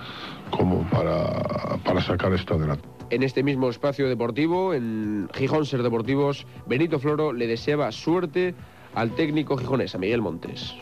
como 0.50 0.84
para, 0.90 1.78
para 1.84 2.02
sacar 2.02 2.34
esto 2.34 2.56
adelante. 2.56 2.88
En 3.10 3.24
este 3.24 3.44
mismo 3.44 3.70
espacio 3.70 4.08
deportivo, 4.08 4.74
en 4.74 5.30
Gijón 5.34 5.66
Ser 5.66 5.84
Deportivos, 5.84 6.48
Benito 6.66 7.00
Floro 7.00 7.34
le 7.34 7.48
deseaba 7.48 7.92
suerte 7.92 8.56
al 8.96 9.12
técnico 9.16 9.58
gijonés, 9.58 9.96
a 9.96 9.98
Miguel 9.98 10.22
Montes. 10.22 10.76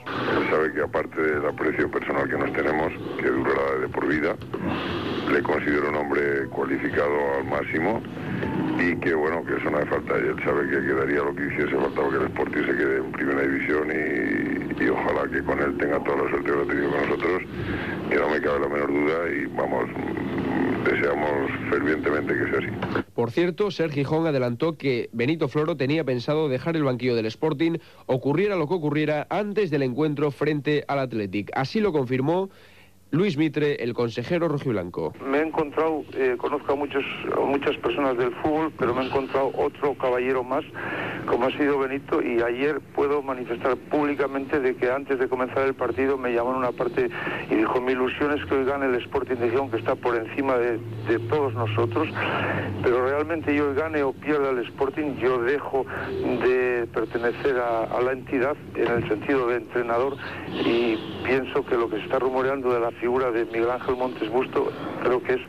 sabe 0.50 0.74
que 0.74 0.82
aparte 0.82 1.22
del 1.22 1.46
aprecio 1.46 1.90
personal 1.90 2.30
que 2.30 2.38
nos 2.38 2.52
tenemos, 2.54 2.92
que 3.18 3.30
durará 3.30 3.80
de 3.80 3.88
por 3.88 4.08
vida, 4.08 4.36
le 5.30 5.44
considero 5.44 5.90
un 5.90 5.96
hombre 5.96 6.48
cualificado 6.50 7.36
al 7.38 7.46
máximo 7.46 8.02
y 8.80 8.96
que 8.98 9.14
bueno, 9.14 9.44
que 9.46 9.56
eso 9.56 9.70
no 9.70 9.78
hace 9.78 9.88
falta. 9.88 10.16
Él 10.16 10.36
sabe 10.44 10.70
que 10.70 10.86
quedaría 10.86 11.24
lo 11.24 11.36
que 11.36 11.46
hiciese 11.48 11.76
falta 11.76 12.02
que 12.10 12.16
el 12.16 12.24
Sporting 12.24 12.66
se 12.66 12.76
quede 12.76 12.98
en 12.98 13.12
primera 13.12 13.42
división 13.42 13.88
y, 13.92 14.84
y, 14.84 14.90
ojalá 14.90 15.30
que 15.30 15.44
con 15.44 15.60
él 15.60 15.78
tenga 15.78 16.04
toda 16.04 16.24
la 16.24 16.30
suerte 16.30 16.50
que 16.50 16.56
lo 16.56 16.64
ha 16.64 16.68
tenido 16.68 16.90
con 16.90 17.02
nosotros, 17.02 17.42
que 18.10 18.16
no 18.16 18.30
me 18.30 18.42
cabe 18.42 18.60
la 18.60 18.68
menor 18.68 18.88
duda 18.88 19.30
y 19.30 19.46
vamos, 19.56 19.90
deseamos 20.86 21.52
fervientemente 21.70 22.34
que 22.34 22.50
sea 22.50 22.60
así. 22.60 23.04
Por 23.14 23.32
cierto, 23.32 23.70
Sergi 23.70 24.00
Gijón 24.00 24.26
adelantó 24.26 24.78
que 24.78 25.10
Benito 25.14 25.48
Floro 25.48 25.78
tenía 25.78 26.04
pensado 26.04 26.50
dejar 26.50 26.76
el 26.76 26.84
banquillo 26.84 27.16
del 27.16 27.28
Sporting, 27.28 27.78
ocurriera 28.08 28.56
lo 28.56 28.68
que 28.68 28.74
ocurriera, 28.74 29.28
antes 29.30 29.70
del 29.70 29.84
encuentro 29.84 30.32
frente 30.32 30.84
al 30.88 31.00
Athletic. 31.00 31.52
Así 31.54 31.80
lo 31.80 31.92
confirmó 31.92 32.50
Luis 33.14 33.36
Mitre, 33.36 33.76
el 33.84 33.94
consejero 33.94 34.48
rojiblanco. 34.48 35.14
Me 35.26 35.40
he 35.40 35.42
encontrado, 35.42 36.06
eh, 36.14 36.36
conozco 36.38 36.72
a, 36.72 36.76
muchos, 36.78 37.04
a 37.36 37.42
muchas 37.42 37.76
personas 37.80 38.18
del 38.18 38.32
fútbol, 38.36 38.72
pero 38.80 38.96
me 38.96 39.02
he 39.04 39.08
encontrado 39.08 39.52
otro 39.58 39.96
caballero 39.96 40.46
más, 40.46 40.64
como 41.26 41.48
ha 41.48 41.52
sido 41.58 41.78
Benito, 41.78 42.22
y 42.22 42.42
ayer 42.42 42.80
puedo 42.96 43.22
manifestar 43.22 43.76
públicamente 43.76 44.62
de 44.62 44.78
que 44.78 44.90
antes 44.90 45.20
de 45.20 45.28
comenzar 45.28 45.68
el 45.68 45.74
partido 45.74 46.18
me 46.18 46.32
llamó 46.34 46.52
en 46.52 46.60
una 46.60 46.72
parte 46.72 47.10
y 47.50 47.56
dijo, 47.56 47.82
mi 47.82 47.92
ilusión 47.92 48.32
es 48.32 48.46
que 48.46 48.56
hoy 48.56 48.64
gane 48.64 48.86
el 48.86 48.96
Sporting 48.96 49.36
de 49.36 49.50
Gijón, 49.50 49.70
que 49.70 49.78
está 49.78 49.96
por 49.96 50.16
encima 50.16 50.56
de, 50.56 50.78
de 51.10 51.20
todos 51.28 51.54
nosotros, 51.54 52.08
pero 52.82 53.10
realmente 53.10 53.54
yo 53.54 53.74
gane 53.74 54.04
o 54.04 54.14
pierda 54.14 54.52
el 54.52 54.60
Sporting, 54.60 55.18
yo 55.18 55.42
dejo 55.44 55.86
de 56.46 56.88
pertenecer 56.94 57.58
a, 57.58 57.84
a 57.84 58.02
la 58.02 58.14
entidad 58.14 58.56
en 58.76 58.88
el 58.88 59.08
sentido 59.10 59.50
de 59.50 59.58
entrenador 59.58 60.16
y 60.50 60.98
pienso 61.26 61.66
que 61.66 61.76
lo 61.76 61.90
que 61.90 61.98
se 61.98 62.04
está 62.04 62.18
rumoreando 62.20 62.74
de 62.74 62.80
la 62.80 62.92
figura 63.02 63.32
de 63.32 63.46
Miguel 63.46 63.72
Ángel 63.72 63.96
Montes 63.98 64.30
Busto 64.30 64.72
creo 65.04 65.22
que 65.24 65.34
es 65.34 65.42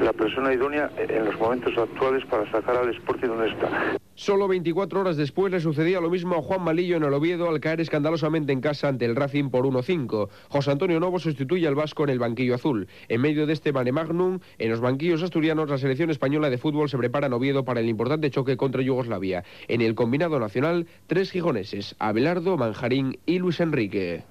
la 0.00 0.12
persona 0.12 0.54
idónea 0.54 0.90
en 0.96 1.24
los 1.24 1.38
momentos 1.38 1.76
actuales 1.76 2.24
para 2.26 2.50
sacar 2.52 2.76
al 2.76 2.88
Sporting 2.90 3.26
donde 3.26 3.50
está. 3.50 3.98
Solo 4.14 4.46
24 4.46 5.00
horas 5.00 5.16
después 5.16 5.50
le 5.50 5.60
sucedía 5.60 6.00
lo 6.00 6.08
mismo 6.08 6.36
a 6.36 6.42
Juan 6.42 6.62
Malillo 6.62 6.96
en 6.96 7.02
el 7.02 7.12
Oviedo 7.12 7.48
al 7.48 7.58
caer 7.58 7.80
escandalosamente 7.80 8.52
en 8.52 8.60
casa 8.60 8.88
ante 8.88 9.06
el 9.06 9.16
Racing 9.16 9.50
por 9.50 9.64
1-5. 9.64 10.28
José 10.48 10.70
Antonio 10.70 11.00
Novo 11.00 11.18
sustituye 11.18 11.66
al 11.66 11.74
Vasco 11.74 12.04
en 12.04 12.10
el 12.10 12.18
banquillo 12.18 12.54
azul. 12.54 12.86
En 13.08 13.20
medio 13.22 13.46
de 13.46 13.54
este 13.54 13.72
mane 13.72 13.92
magnum, 13.92 14.38
en 14.58 14.70
los 14.70 14.80
banquillos 14.80 15.22
asturianos, 15.22 15.68
la 15.68 15.78
selección 15.78 16.10
española 16.10 16.48
de 16.48 16.58
fútbol 16.58 16.88
se 16.88 16.98
prepara 16.98 17.26
en 17.26 17.32
Oviedo 17.32 17.64
para 17.64 17.80
el 17.80 17.88
importante 17.88 18.30
choque 18.30 18.56
contra 18.56 18.82
Yugoslavia. 18.82 19.42
En 19.68 19.80
el 19.80 19.94
combinado 19.94 20.38
nacional, 20.38 20.86
tres 21.06 21.32
gijoneses, 21.32 21.96
Abelardo, 21.98 22.56
Manjarín 22.56 23.18
y 23.26 23.38
Luis 23.38 23.58
Enrique. 23.60 24.24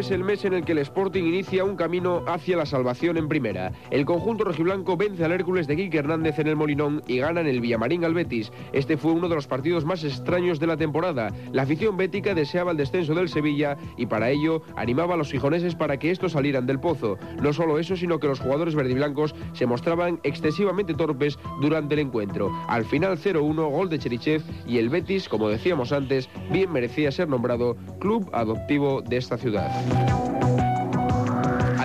Es 0.00 0.10
el 0.10 0.24
mes 0.24 0.46
en 0.46 0.54
el 0.54 0.64
que 0.64 0.72
el 0.72 0.78
Sporting 0.78 1.24
inicia 1.24 1.62
un 1.62 1.76
camino 1.76 2.24
hacia 2.26 2.56
la 2.56 2.64
salvación 2.64 3.18
en 3.18 3.28
primera. 3.28 3.70
El 3.90 4.06
conjunto 4.06 4.44
rojiblanco 4.44 4.96
vence 4.96 5.22
al 5.22 5.32
Hércules 5.32 5.66
de 5.66 5.76
Quique 5.76 5.98
Hernández 5.98 6.38
en 6.38 6.46
el 6.46 6.56
Molinón 6.56 7.02
y 7.06 7.18
gana 7.18 7.42
en 7.42 7.46
el 7.46 7.60
Villamarín 7.60 8.06
al 8.06 8.14
Betis. 8.14 8.50
Este 8.72 8.96
fue 8.96 9.12
uno 9.12 9.28
de 9.28 9.34
los 9.34 9.46
partidos 9.46 9.84
más 9.84 10.02
extraños 10.02 10.58
de 10.58 10.66
la 10.66 10.78
temporada. 10.78 11.34
La 11.52 11.62
afición 11.62 11.98
bética 11.98 12.34
deseaba 12.34 12.70
el 12.70 12.78
descenso 12.78 13.14
del 13.14 13.28
Sevilla 13.28 13.76
y 13.98 14.06
para 14.06 14.30
ello 14.30 14.62
animaba 14.74 15.14
a 15.14 15.16
los 15.18 15.30
gijoneses 15.30 15.74
para 15.74 15.98
que 15.98 16.10
estos 16.10 16.32
salieran 16.32 16.66
del 16.66 16.80
pozo. 16.80 17.18
No 17.42 17.52
solo 17.52 17.78
eso, 17.78 17.94
sino 17.94 18.18
que 18.18 18.28
los 18.28 18.40
jugadores 18.40 18.74
verdiblancos 18.74 19.34
se 19.52 19.66
mostraban 19.66 20.18
excesivamente 20.22 20.94
torpes 20.94 21.38
durante 21.60 21.92
el 21.92 22.00
encuentro. 22.00 22.50
Al 22.68 22.86
final 22.86 23.18
0-1, 23.18 23.70
gol 23.70 23.90
de 23.90 23.98
Cherichev 23.98 24.42
y 24.66 24.78
el 24.78 24.88
Betis, 24.88 25.28
como 25.28 25.50
decíamos 25.50 25.92
antes, 25.92 26.30
bien 26.50 26.72
merecía 26.72 27.12
ser 27.12 27.28
nombrado 27.28 27.76
club 27.98 28.30
adoptivo 28.32 29.02
de 29.02 29.18
esta 29.18 29.36
ciudad. 29.36 29.89
Thank 29.92 30.60
you. 30.60 30.69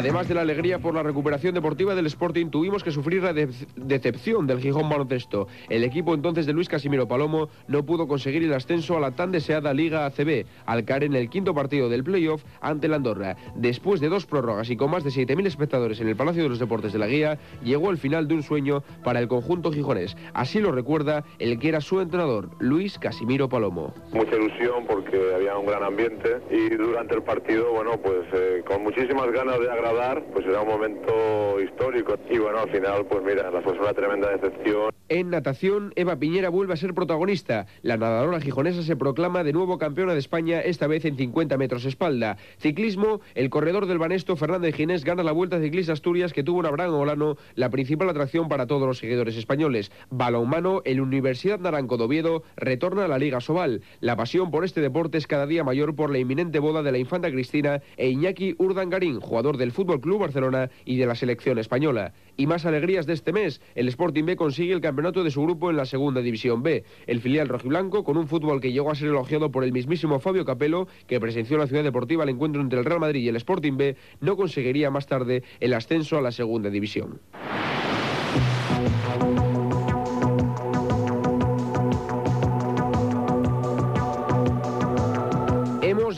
Además 0.06 0.28
de 0.28 0.36
la 0.36 0.42
alegría 0.42 0.78
por 0.78 0.94
la 0.94 1.02
recuperación 1.02 1.56
deportiva 1.56 1.96
del 1.96 2.06
Sporting, 2.06 2.52
tuvimos 2.52 2.84
que 2.84 2.92
sufrir 2.92 3.24
la 3.24 3.34
de 3.34 3.50
decepción 3.76 4.46
del 4.46 4.60
Gijón 4.60 4.88
Baloncesto. 4.88 5.48
El 5.68 5.84
equipo 5.84 6.14
entonces 6.14 6.46
de 6.46 6.54
Luis 6.54 6.70
Casimiro 6.70 7.08
Palomo 7.08 7.50
no 7.68 7.84
pudo 7.88 8.08
conseguir 8.08 8.44
el 8.44 8.54
ascenso 8.54 8.96
a 8.96 9.00
la 9.00 9.16
tan 9.16 9.32
deseada 9.32 9.74
Liga 9.74 10.06
ACB, 10.06 10.46
al 10.68 10.86
caer 10.86 11.06
en 11.06 11.16
el 11.16 11.28
quinto 11.28 11.56
partido 11.56 11.90
del 11.90 12.04
playoff 12.04 12.44
ante 12.62 12.88
la 12.88 12.98
Andorra. 12.98 13.36
Después 13.56 14.00
de 14.00 14.10
dos 14.10 14.28
prórrogas 14.28 14.70
y 14.70 14.78
con 14.78 14.92
más 14.92 15.04
de 15.04 15.10
7.000 15.10 15.48
espectadores 15.48 16.00
en 16.00 16.08
el 16.08 16.16
Palacio 16.16 16.44
de 16.44 16.50
los 16.50 16.60
Deportes 16.60 16.94
de 16.94 17.00
la 17.00 17.08
Guía, 17.08 17.40
llegó 17.64 17.90
el 17.90 17.98
final 17.98 18.28
de 18.28 18.36
un 18.36 18.44
sueño 18.44 18.84
para 19.04 19.20
el 19.20 19.28
conjunto 19.28 19.72
gijonés. 19.72 20.16
Así 20.36 20.60
lo 20.60 20.72
recuerda 20.72 21.24
el 21.40 21.58
que 21.58 21.70
era 21.70 21.82
su 21.82 22.00
entrenador, 22.00 22.52
Luis 22.60 23.00
Casimiro 23.00 23.50
Palomo. 23.50 23.92
Mucha 24.14 24.36
ilusión 24.36 24.86
porque 24.86 25.34
había 25.34 25.58
un 25.58 25.66
gran 25.66 25.84
ambiente 25.84 26.42
y 26.52 26.70
durante 26.76 27.16
el 27.16 27.24
partido, 27.24 27.72
bueno, 27.72 28.00
pues 28.00 28.22
eh, 28.34 28.62
con 28.68 28.84
muchísimas 28.84 29.32
ganas 29.32 29.60
de 29.60 29.72
agradar 29.72 29.95
pues 30.34 30.46
era 30.46 30.62
un 30.62 30.68
momento 30.68 31.60
histórico. 31.62 32.16
Y 32.30 32.38
bueno, 32.38 32.60
al 32.60 32.70
final, 32.70 33.06
pues 33.06 33.24
mira, 33.24 33.50
fue 33.62 33.74
una 33.74 33.94
tremenda 33.94 34.30
decepción. 34.30 34.92
En 35.08 35.30
natación, 35.30 35.94
Eva 35.96 36.18
Piñera 36.18 36.50
vuelve 36.50 36.74
a 36.74 36.78
ser 36.78 36.94
protagonista. 36.94 37.68
La 37.84 37.96
nadadora 37.96 38.42
gijonesa 38.42 38.82
se 38.82 38.96
proclama 38.96 39.44
de 39.44 39.54
nuevo 39.54 39.78
campeona 39.78 40.14
de 40.14 40.20
España, 40.20 40.62
esta 40.62 40.88
vez 40.88 41.06
en 41.06 41.16
50 41.16 41.58
metros 41.58 41.86
espalda. 41.86 42.38
Ciclismo, 42.58 43.22
el 43.36 43.50
corredor 43.50 43.86
del 43.86 44.00
Banesto, 44.00 44.36
Fernández 44.36 44.76
Ginés, 44.76 45.04
gana 45.04 45.24
la 45.24 45.32
Vuelta 45.32 45.62
Ciclista 45.62 45.94
Asturias 45.94 46.34
que 46.34 46.44
tuvo 46.44 46.60
un 46.60 46.66
Abraham 46.66 46.96
Olano, 46.96 47.38
la 47.54 47.70
principal 47.70 48.10
atracción 48.10 48.50
para 48.50 48.66
todos 48.66 48.88
los 48.88 48.98
seguidores 48.98 49.38
españoles. 49.38 49.92
Balonmano, 50.10 50.82
el 50.86 51.00
Universidad 51.00 51.60
Naranco 51.60 51.98
de 51.98 52.06
Oviedo 52.06 52.44
retorna 52.58 53.06
a 53.06 53.08
la 53.08 53.20
Liga 53.20 53.42
Sobal. 53.42 53.82
La 54.02 54.16
pasión 54.16 54.50
por 54.50 54.66
este 54.66 54.82
deporte 54.82 55.20
es 55.20 55.28
cada 55.28 55.46
día 55.46 55.64
mayor 55.64 55.96
por 55.96 56.10
la 56.10 56.18
inminente 56.18 56.60
boda 56.60 56.82
de 56.82 56.92
la 56.92 56.98
infanta 56.98 57.32
Cristina 57.32 57.82
e 57.96 58.10
Iñaki 58.10 58.56
Urdangarín, 58.58 59.20
jugador 59.20 59.58
del 59.58 59.72
Fútbol 59.76 60.02
Club 60.02 60.22
Barcelona 60.22 60.72
y 60.86 60.98
de 60.98 61.06
la 61.06 61.14
selección 61.14 61.60
española. 61.60 62.14
Y 62.38 62.48
más 62.48 62.66
alegrías 62.66 63.06
de 63.06 63.14
este 63.14 63.34
mes, 63.34 63.62
el 63.76 63.88
Sporting 63.90 64.24
B 64.24 64.36
consigue 64.36 64.74
el 64.74 64.82
campeonato 64.82 65.24
de 65.24 65.32
su 65.32 65.44
grupo 65.44 65.70
en 65.70 65.78
la 65.78 65.86
segunda 65.86 66.22
división 66.22 66.64
B. 66.64 66.84
El 67.06 67.22
filial 67.22 67.50
rojiblanco, 67.50 68.04
con 68.04 68.18
un 68.18 68.28
fútbol 68.28 68.62
que 68.62 68.72
llegó 68.72 68.90
a 68.90 68.96
ser 68.96 69.10
elogiado 69.10 69.52
por 69.52 69.64
el 69.64 69.74
mismísimo 69.74 70.20
Fabio 70.20 70.46
Capello, 70.46 70.88
que 71.08 71.20
presenció 71.20 71.58
en 71.58 71.62
la 71.62 71.68
ciudad 71.68 71.84
deportiva 71.84 72.24
el 72.24 72.30
encuentro 72.30 72.62
entre 72.62 72.80
el 72.80 72.86
Real 72.86 73.02
Madrid 73.02 73.22
y 73.22 73.28
el 73.28 73.36
Sporting 73.36 73.78
B, 73.78 73.98
no 74.22 74.38
conseguiría 74.38 74.90
más 74.90 75.08
tarde 75.08 75.44
el 75.60 75.74
ascenso 75.74 76.18
a 76.18 76.22
la 76.22 76.32
segunda 76.32 76.70
división. 76.70 77.20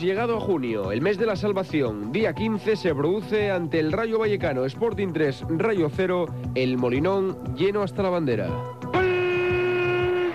Llegado 0.08 0.38
a 0.38 0.40
junio, 0.40 0.90
el 0.90 1.02
mes 1.02 1.18
de 1.18 1.26
la 1.26 1.36
salvación. 1.36 2.12
Día 2.12 2.32
15 2.32 2.76
se 2.76 2.94
produce 2.94 3.50
ante 3.50 3.78
el 3.78 3.92
Rayo 3.92 4.18
Vallecano, 4.18 4.64
Sporting 4.64 5.12
3, 5.12 5.44
Rayo 5.58 5.90
0, 5.94 6.24
el 6.54 6.78
Molinón 6.78 7.54
lleno 7.54 7.82
hasta 7.82 8.02
la 8.02 8.08
bandera. 8.08 8.48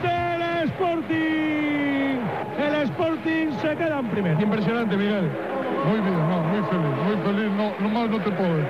del 0.03 0.69
Sporting! 0.69 2.19
El 2.59 2.83
Sporting 2.83 3.47
se 3.63 3.75
queda 3.75 3.99
en 3.99 4.09
primero. 4.11 4.39
Impresionante, 4.39 4.95
Miguel. 4.95 5.27
Muy 5.87 6.01
bien, 6.01 6.19
no, 6.19 6.43
muy 6.43 6.61
feliz, 6.69 6.91
muy 7.03 7.15
feliz, 7.25 7.51
no, 7.57 7.73
no 7.79 7.89
más 7.89 8.09
no 8.11 8.23
te 8.23 8.29
puedo 8.29 8.55
decir. 8.55 8.69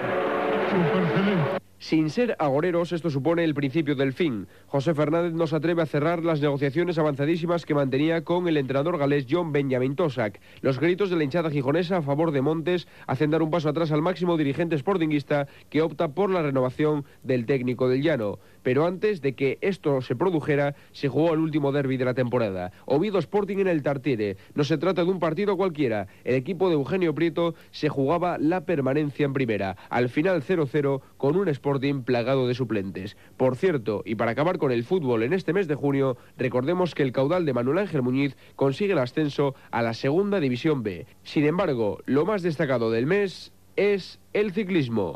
Súper 0.69 1.05
feliz. 1.17 1.62
Sin 1.83 2.09
ser 2.09 2.37
agoreros, 2.39 2.93
esto 2.93 3.09
supone 3.09 3.43
el 3.43 3.53
principio 3.53 3.93
del 3.93 4.13
fin. 4.13 4.47
José 4.67 4.93
Fernández 4.93 5.33
nos 5.33 5.51
atreve 5.51 5.81
a 5.81 5.85
cerrar 5.85 6.23
las 6.23 6.39
negociaciones 6.39 6.97
avanzadísimas 6.97 7.65
que 7.65 7.73
mantenía 7.73 8.23
con 8.23 8.47
el 8.47 8.55
entrenador 8.55 8.97
galés 8.97 9.27
John 9.29 9.51
Benjamin 9.51 9.97
Tosak. 9.97 10.39
Los 10.61 10.79
gritos 10.79 11.09
de 11.09 11.17
la 11.17 11.25
hinchada 11.25 11.49
gijonesa 11.49 11.97
a 11.97 12.01
favor 12.01 12.31
de 12.31 12.41
Montes 12.41 12.87
hacen 13.05 13.31
dar 13.31 13.41
un 13.41 13.51
paso 13.51 13.67
atrás 13.67 13.91
al 13.91 14.01
máximo 14.01 14.37
dirigente 14.37 14.77
sportinguista 14.77 15.49
que 15.69 15.81
opta 15.81 16.07
por 16.07 16.29
la 16.29 16.41
renovación 16.41 17.03
del 17.21 17.45
técnico 17.45 17.89
del 17.89 18.01
llano. 18.01 18.39
Pero 18.61 18.85
antes 18.85 19.21
de 19.21 19.33
que 19.33 19.57
esto 19.59 19.99
se 19.99 20.15
produjera, 20.15 20.75
se 20.93 21.09
jugó 21.09 21.33
el 21.33 21.41
último 21.41 21.73
derby 21.73 21.97
de 21.97 22.05
la 22.05 22.13
temporada. 22.13 22.71
Oviedo 22.85 23.19
Sporting 23.19 23.57
en 23.57 23.67
el 23.67 23.83
Tartiere. 23.83 24.37
No 24.55 24.63
se 24.63 24.77
trata 24.77 25.03
de 25.03 25.11
un 25.11 25.19
partido 25.19 25.57
cualquiera. 25.57 26.07
El 26.23 26.35
equipo 26.35 26.69
de 26.69 26.75
Eugenio 26.75 27.13
Prieto 27.13 27.55
se 27.71 27.89
jugaba 27.89 28.37
la 28.37 28.63
permanencia 28.63 29.25
en 29.25 29.33
primera. 29.33 29.75
Al 29.89 30.07
final 30.07 30.41
0-0 30.43 31.01
con 31.17 31.35
un 31.35 31.49
Sporting 31.49 31.72
plagado 32.03 32.47
de 32.47 32.53
suplentes. 32.53 33.17
Por 33.37 33.55
cierto, 33.55 34.03
y 34.05 34.15
para 34.15 34.31
acabar 34.31 34.57
con 34.57 34.71
el 34.71 34.83
fútbol 34.83 35.23
en 35.23 35.33
este 35.33 35.53
mes 35.53 35.67
de 35.67 35.75
junio, 35.75 36.17
recordemos 36.37 36.95
que 36.95 37.03
el 37.03 37.11
caudal 37.11 37.45
de 37.45 37.53
Manuel 37.53 37.79
Ángel 37.79 38.01
Muñiz 38.01 38.35
consigue 38.55 38.93
el 38.93 38.99
ascenso 38.99 39.55
a 39.71 39.81
la 39.81 39.93
Segunda 39.93 40.39
División 40.39 40.83
B. 40.83 41.05
Sin 41.23 41.45
embargo, 41.45 41.99
lo 42.05 42.25
más 42.25 42.41
destacado 42.41 42.91
del 42.91 43.05
mes 43.05 43.51
es 43.75 44.19
el 44.33 44.51
ciclismo. 44.51 45.15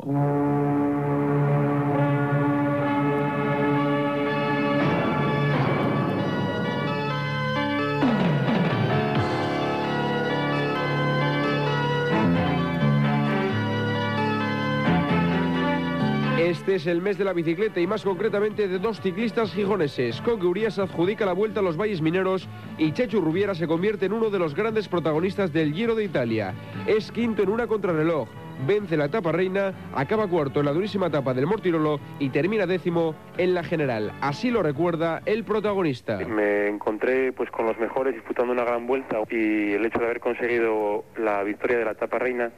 Este 16.68 16.76
es 16.76 16.86
el 16.86 17.00
mes 17.00 17.16
de 17.16 17.24
la 17.24 17.32
bicicleta 17.32 17.80
y 17.80 17.86
más 17.86 18.04
concretamente 18.04 18.68
de 18.68 18.78
dos 18.78 19.00
ciclistas 19.00 19.54
gijoneses. 19.54 20.20
Coque 20.20 20.44
Urias 20.44 20.78
adjudica 20.78 21.24
la 21.24 21.32
vuelta 21.32 21.60
a 21.60 21.62
los 21.62 21.78
valles 21.78 22.02
mineros 22.02 22.46
y 22.76 22.92
Chechu 22.92 23.22
Rubiera 23.22 23.54
se 23.54 23.66
convierte 23.66 24.04
en 24.04 24.12
uno 24.12 24.28
de 24.28 24.38
los 24.38 24.54
grandes 24.54 24.86
protagonistas 24.86 25.50
del 25.50 25.72
Giro 25.72 25.94
de 25.94 26.04
Italia. 26.04 26.52
Es 26.86 27.10
quinto 27.10 27.42
en 27.42 27.48
una 27.48 27.66
contrarreloj, 27.66 28.28
vence 28.66 28.98
la 28.98 29.06
etapa 29.06 29.32
reina, 29.32 29.72
acaba 29.94 30.28
cuarto 30.28 30.60
en 30.60 30.66
la 30.66 30.74
durísima 30.74 31.06
etapa 31.06 31.32
del 31.32 31.46
Mortirolo 31.46 32.00
y 32.18 32.28
termina 32.28 32.66
décimo 32.66 33.14
en 33.38 33.54
la 33.54 33.64
general. 33.64 34.12
Así 34.20 34.50
lo 34.50 34.62
recuerda 34.62 35.22
el 35.24 35.44
protagonista. 35.44 36.18
Me 36.18 36.68
encontré 36.68 37.32
pues 37.32 37.50
con 37.50 37.64
los 37.64 37.78
mejores 37.78 38.12
disputando 38.12 38.52
una 38.52 38.64
gran 38.64 38.86
vuelta 38.86 39.16
y 39.30 39.72
el 39.72 39.86
hecho 39.86 40.00
de 40.00 40.04
haber 40.04 40.20
conseguido 40.20 41.06
la 41.16 41.42
victoria 41.44 41.78
de 41.78 41.86
la 41.86 41.92
etapa 41.92 42.18
reina 42.18 42.52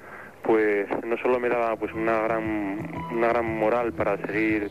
pues 0.50 0.88
no 1.06 1.16
solo 1.18 1.38
me 1.38 1.48
daba 1.48 1.76
pues 1.76 1.92
una 1.92 2.22
gran 2.22 2.90
una 3.12 3.28
gran 3.28 3.56
moral 3.56 3.92
para 3.92 4.16
seguir 4.26 4.68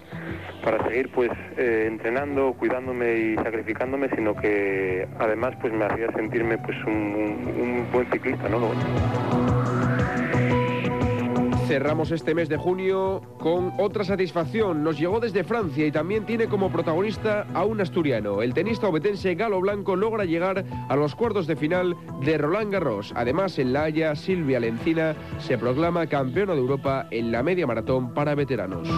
para 0.62 0.86
seguir 0.86 1.10
pues 1.14 1.32
eh, 1.56 1.86
entrenando 1.88 2.52
cuidándome 2.52 3.18
y 3.18 3.36
sacrificándome 3.36 4.10
sino 4.10 4.36
que 4.36 5.08
además 5.20 5.54
pues 5.62 5.72
me 5.72 5.86
hacía 5.86 6.12
sentirme 6.12 6.58
pues 6.58 6.76
un, 6.86 6.94
un 6.94 7.88
buen 7.94 8.12
ciclista 8.12 8.50
no 8.50 9.39
Cerramos 11.70 12.10
este 12.10 12.34
mes 12.34 12.50
de 12.50 12.58
junio 12.58 13.22
con 13.38 13.74
otra 13.78 14.04
satisfacción. 14.04 14.84
Nos 14.84 14.98
llegó 14.98 15.20
desde 15.20 15.44
Francia 15.44 15.86
y 15.86 15.92
también 15.92 16.26
tiene 16.26 16.48
como 16.48 16.72
protagonista 16.72 17.46
a 17.54 17.64
un 17.64 17.80
asturiano. 17.80 18.42
El 18.42 18.56
tenista 18.56 18.88
obetense 18.88 19.36
Galo 19.36 19.62
Blanco 19.62 19.96
logra 19.96 20.26
llegar 20.26 20.66
a 20.90 20.96
los 20.96 21.14
cuartos 21.14 21.46
de 21.46 21.56
final 21.56 21.96
de 22.24 22.40
Roland 22.40 22.74
Garros. 22.74 23.14
Además, 23.16 23.60
en 23.60 23.72
La 23.72 23.84
Haya, 23.84 24.16
Silvia 24.16 24.60
Lencina 24.60 25.16
se 25.38 25.60
proclama 25.60 26.08
campeona 26.08 26.54
de 26.54 26.60
Europa 26.60 27.08
en 27.12 27.32
la 27.32 27.44
media 27.44 27.68
maratón 27.68 28.16
para 28.16 28.34
veteranos. 28.34 28.90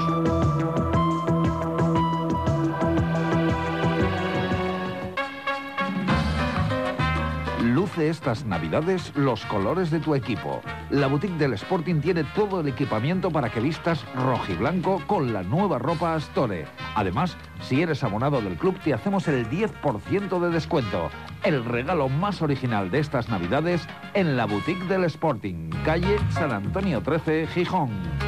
Luce 7.74 8.10
estas 8.10 8.44
navidades 8.44 9.16
los 9.16 9.46
colores 9.46 9.92
de 9.92 10.02
tu 10.02 10.14
equipo. 10.14 10.62
La 10.90 11.08
boutique 11.08 11.38
del 11.38 11.54
Sporting 11.54 12.02
tiene 12.02 12.26
todo 12.36 12.60
el 12.60 12.68
equipamiento 12.68 13.32
para 13.32 13.50
que 13.50 13.62
vistas 13.62 14.04
rojo 14.14 14.52
y 14.52 14.56
blanco 14.56 15.02
con 15.08 15.32
la 15.32 15.42
nueva 15.42 15.80
ropa 15.80 16.16
Astore. 16.16 16.66
Además, 16.96 17.38
si 17.62 17.82
eres 17.82 18.04
abonado 18.04 18.42
del 18.42 18.58
club 18.58 18.78
te 18.84 18.94
hacemos 18.94 19.26
el 19.30 19.50
10% 19.50 20.40
de 20.42 20.50
descuento. 20.50 21.10
El 21.46 21.64
regalo 21.64 22.10
más 22.10 22.42
original 22.42 22.92
de 22.92 23.00
estas 23.00 23.30
navidades 23.30 23.88
en 24.16 24.36
la 24.36 24.46
boutique 24.46 24.86
del 24.88 25.06
Sporting, 25.06 25.70
calle 25.86 26.18
San 26.32 26.52
Antonio 26.52 27.02
13, 27.02 27.48
Gijón. 27.48 28.21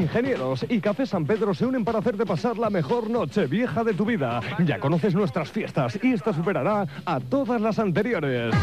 Ingenieros 0.00 0.64
y 0.68 0.80
Café 0.80 1.04
San 1.04 1.26
Pedro 1.26 1.52
se 1.52 1.66
unen 1.66 1.84
para 1.84 1.98
hacerte 1.98 2.24
pasar 2.24 2.56
la 2.56 2.70
mejor 2.70 3.10
noche 3.10 3.46
vieja 3.46 3.84
de 3.84 3.92
tu 3.92 4.06
vida. 4.06 4.40
Ya 4.64 4.78
conoces 4.78 5.14
nuestras 5.14 5.50
fiestas 5.50 5.98
y 6.02 6.12
esta 6.12 6.32
superará 6.32 6.86
a 7.04 7.20
todas 7.20 7.60
las 7.60 7.78
anteriores. 7.78 8.54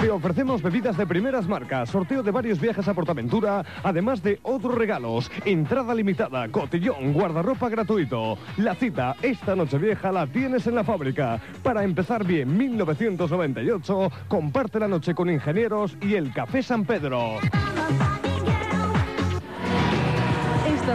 Te 0.00 0.10
ofrecemos 0.10 0.62
bebidas 0.62 0.96
de 0.96 1.06
primeras 1.06 1.48
marcas, 1.48 1.90
sorteo 1.90 2.22
de 2.22 2.30
varios 2.30 2.60
viajes 2.60 2.86
a 2.86 2.94
Portaventura, 2.94 3.64
además 3.82 4.22
de 4.22 4.38
otros 4.42 4.74
regalos, 4.76 5.30
entrada 5.44 5.94
limitada, 5.94 6.48
cotillón, 6.48 7.12
guardarropa 7.12 7.68
gratuito. 7.68 8.38
La 8.58 8.74
cita 8.76 9.16
esta 9.22 9.56
noche 9.56 9.78
vieja 9.78 10.12
la 10.12 10.26
tienes 10.28 10.66
en 10.68 10.76
la 10.76 10.84
fábrica. 10.84 11.40
Para 11.62 11.82
empezar 11.82 12.24
bien 12.24 12.56
1998, 12.56 14.12
comparte 14.28 14.78
la 14.78 14.86
noche 14.86 15.14
con 15.14 15.28
ingenieros 15.28 15.96
y 16.00 16.14
el 16.14 16.32
Café 16.32 16.62
San 16.62 16.84
Pedro. 16.84 17.38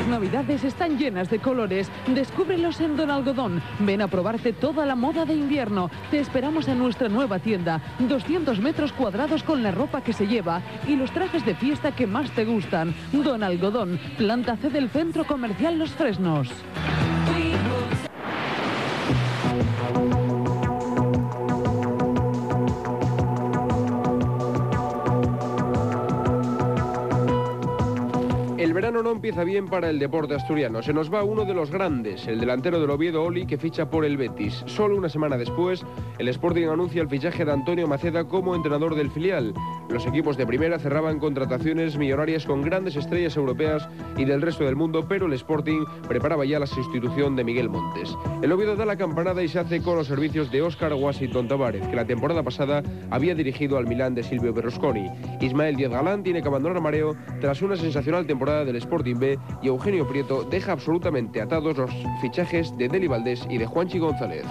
Estas 0.02 0.20
navidades 0.20 0.64
están 0.64 0.98
llenas 0.98 1.30
de 1.30 1.38
colores. 1.38 1.88
Descúbrelos 2.08 2.82
en 2.82 2.98
Don 2.98 3.12
Algodón. 3.12 3.62
Ven 3.78 4.02
a 4.02 4.08
probarte 4.08 4.52
toda 4.52 4.84
la 4.84 4.96
moda 4.96 5.26
de 5.26 5.36
invierno. 5.36 5.92
Te 6.10 6.18
esperamos 6.18 6.68
en 6.68 6.80
nuestra 6.80 7.08
nueva 7.08 7.38
tienda. 7.38 7.80
200 8.00 8.60
metros 8.62 8.94
cuadrados 8.94 9.44
con 9.44 9.62
la 9.62 9.70
ropa 9.70 10.02
que 10.02 10.14
se 10.14 10.26
lleva 10.26 10.64
y 10.88 10.96
los 10.96 11.12
trajes 11.12 11.46
de 11.46 11.54
fiesta 11.54 11.92
que 11.92 12.08
más 12.08 12.32
te 12.32 12.46
gustan. 12.46 12.96
Don 13.12 13.44
Algodón, 13.44 14.00
planta 14.18 14.58
C 14.58 14.72
del 14.72 14.90
Centro 14.90 15.24
Comercial 15.24 15.78
Los 15.78 15.92
Fresnos. 15.92 16.50
No 29.04 29.12
empieza 29.12 29.44
bien 29.44 29.68
para 29.68 29.90
el 29.90 30.00
deporte 30.00 30.36
asturiano. 30.36 30.82
Se 30.82 30.94
nos 30.94 31.12
va 31.12 31.24
uno 31.24 31.46
de 31.46 31.54
los 31.54 31.72
grandes, 31.72 32.28
el 32.28 32.40
delantero 32.40 32.80
del 32.80 32.90
Oviedo 32.90 33.24
Oli, 33.24 33.46
que 33.46 33.58
ficha 33.58 33.90
por 33.90 34.06
el 34.06 34.18
Betis. 34.18 34.64
Solo 34.66 34.96
una 34.98 35.10
semana 35.10 35.38
después, 35.38 35.84
el 36.20 36.28
Sporting 36.28 36.68
anuncia 36.68 37.02
el 37.02 37.10
fichaje 37.10 37.44
de 37.44 37.52
Antonio 37.52 37.88
Maceda 37.88 38.26
como 38.28 38.56
entrenador 38.56 38.96
del 38.96 39.12
filial. 39.12 39.54
Los 39.90 40.06
equipos 40.06 40.38
de 40.38 40.46
primera 40.46 40.80
cerraban 40.80 41.20
contrataciones 41.20 41.98
millonarias 41.98 42.46
con 42.46 42.62
grandes 42.62 42.96
estrellas 42.96 43.36
europeas 43.36 43.88
y 44.18 44.26
del 44.26 44.42
resto 44.42 44.64
del 44.64 44.76
mundo, 44.76 45.08
pero 45.08 45.26
el 45.26 45.34
Sporting 45.34 45.84
preparaba 46.08 46.46
ya 46.46 46.60
la 46.60 46.68
sustitución 46.68 47.36
de 47.36 47.44
Miguel 47.44 47.70
Montes. 47.70 48.16
El 48.42 48.52
Oviedo 48.52 48.76
da 48.76 48.86
la 48.86 48.98
campanada 48.98 49.44
y 49.44 49.48
se 49.48 49.60
hace 49.60 49.82
con 49.82 49.96
los 49.96 50.08
servicios 50.08 50.52
de 50.52 50.62
Óscar 50.62 50.94
Washington 50.94 51.48
Tavares, 51.48 51.88
que 51.88 51.96
la 51.96 52.06
temporada 52.06 52.44
pasada 52.44 52.84
había 53.10 53.36
dirigido 53.36 53.78
al 53.78 53.88
Milán 53.88 54.16
de 54.16 54.24
Silvio 54.24 54.54
Berlusconi. 54.54 55.10
Ismael 55.40 55.76
Díaz 55.76 55.92
Galán 55.92 56.24
tiene 56.24 56.42
que 56.42 56.48
abandonar 56.48 56.82
Mareo 56.82 57.16
tras 57.40 57.62
una 57.62 57.76
sensacional 57.76 58.28
temporada 58.28 58.64
del 58.64 58.76
Sporting 58.76 58.91
B 58.98 59.40
y 59.62 59.68
Eugenio 59.68 60.08
Prieto 60.08 60.44
deja 60.44 60.74
absolutamente 60.74 61.42
atados 61.42 61.78
los 61.78 61.92
fichajes 62.22 62.76
de 62.78 62.90
Deli 62.90 63.08
Valdés 63.08 63.48
y 63.50 63.58
de 63.58 63.66
Juanchi 63.66 64.00
González. 64.00 64.46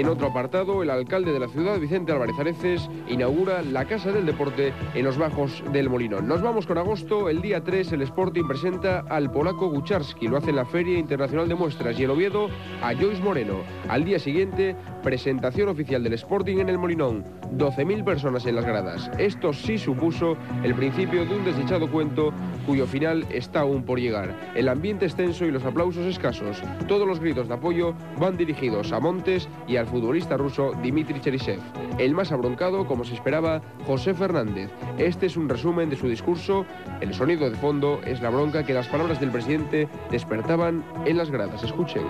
En 0.00 0.08
otro 0.08 0.28
apartado, 0.28 0.82
el 0.82 0.88
alcalde 0.88 1.30
de 1.30 1.38
la 1.38 1.48
ciudad, 1.48 1.78
Vicente 1.78 2.10
Álvarez 2.10 2.38
Areces, 2.38 2.88
inaugura 3.06 3.60
la 3.60 3.84
Casa 3.84 4.10
del 4.10 4.24
Deporte 4.24 4.72
en 4.94 5.04
los 5.04 5.18
Bajos 5.18 5.62
del 5.72 5.90
Molino. 5.90 6.22
Nos 6.22 6.40
vamos 6.40 6.66
con 6.66 6.78
agosto. 6.78 7.28
El 7.28 7.42
día 7.42 7.62
3, 7.62 7.92
el 7.92 8.02
Sporting 8.02 8.44
presenta 8.48 9.00
al 9.10 9.30
polaco 9.30 9.68
Gucharski. 9.68 10.26
Lo 10.26 10.38
hace 10.38 10.50
en 10.50 10.56
la 10.56 10.64
Feria 10.64 10.98
Internacional 10.98 11.48
de 11.48 11.54
Muestras. 11.54 12.00
Y 12.00 12.04
el 12.04 12.10
Oviedo 12.12 12.48
a 12.82 12.94
Joyce 12.94 13.20
Moreno. 13.20 13.56
Al 13.90 14.04
día 14.04 14.18
siguiente, 14.18 14.74
presentación 15.02 15.68
oficial 15.68 16.02
del 16.02 16.14
Sporting 16.14 16.60
en 16.60 16.70
el 16.70 16.78
Molinón. 16.78 17.39
12.000 17.56 18.04
personas 18.04 18.46
en 18.46 18.56
las 18.56 18.64
gradas. 18.64 19.10
Esto 19.18 19.52
sí 19.52 19.78
supuso 19.78 20.36
el 20.62 20.74
principio 20.74 21.24
de 21.24 21.34
un 21.34 21.44
desdichado 21.44 21.90
cuento 21.90 22.32
cuyo 22.66 22.86
final 22.86 23.26
está 23.30 23.60
aún 23.60 23.84
por 23.84 23.98
llegar. 23.98 24.34
El 24.54 24.68
ambiente 24.68 25.06
extenso 25.06 25.44
y 25.44 25.50
los 25.50 25.64
aplausos 25.64 26.06
escasos. 26.06 26.62
Todos 26.88 27.06
los 27.06 27.20
gritos 27.20 27.48
de 27.48 27.54
apoyo 27.54 27.94
van 28.18 28.36
dirigidos 28.36 28.92
a 28.92 29.00
Montes 29.00 29.48
y 29.66 29.76
al 29.76 29.86
futbolista 29.86 30.36
ruso 30.36 30.72
Dmitry 30.82 31.20
Cherisev. 31.20 31.60
El 31.98 32.14
más 32.14 32.32
abroncado, 32.32 32.86
como 32.86 33.04
se 33.04 33.14
esperaba, 33.14 33.60
José 33.86 34.14
Fernández. 34.14 34.70
Este 34.98 35.26
es 35.26 35.36
un 35.36 35.48
resumen 35.48 35.90
de 35.90 35.96
su 35.96 36.08
discurso. 36.08 36.64
El 37.00 37.14
sonido 37.14 37.50
de 37.50 37.56
fondo 37.56 38.00
es 38.04 38.20
la 38.20 38.30
bronca 38.30 38.64
que 38.64 38.74
las 38.74 38.88
palabras 38.88 39.20
del 39.20 39.30
presidente 39.30 39.88
despertaban 40.10 40.84
en 41.06 41.16
las 41.16 41.30
gradas. 41.30 41.62
Escuchen. 41.62 42.04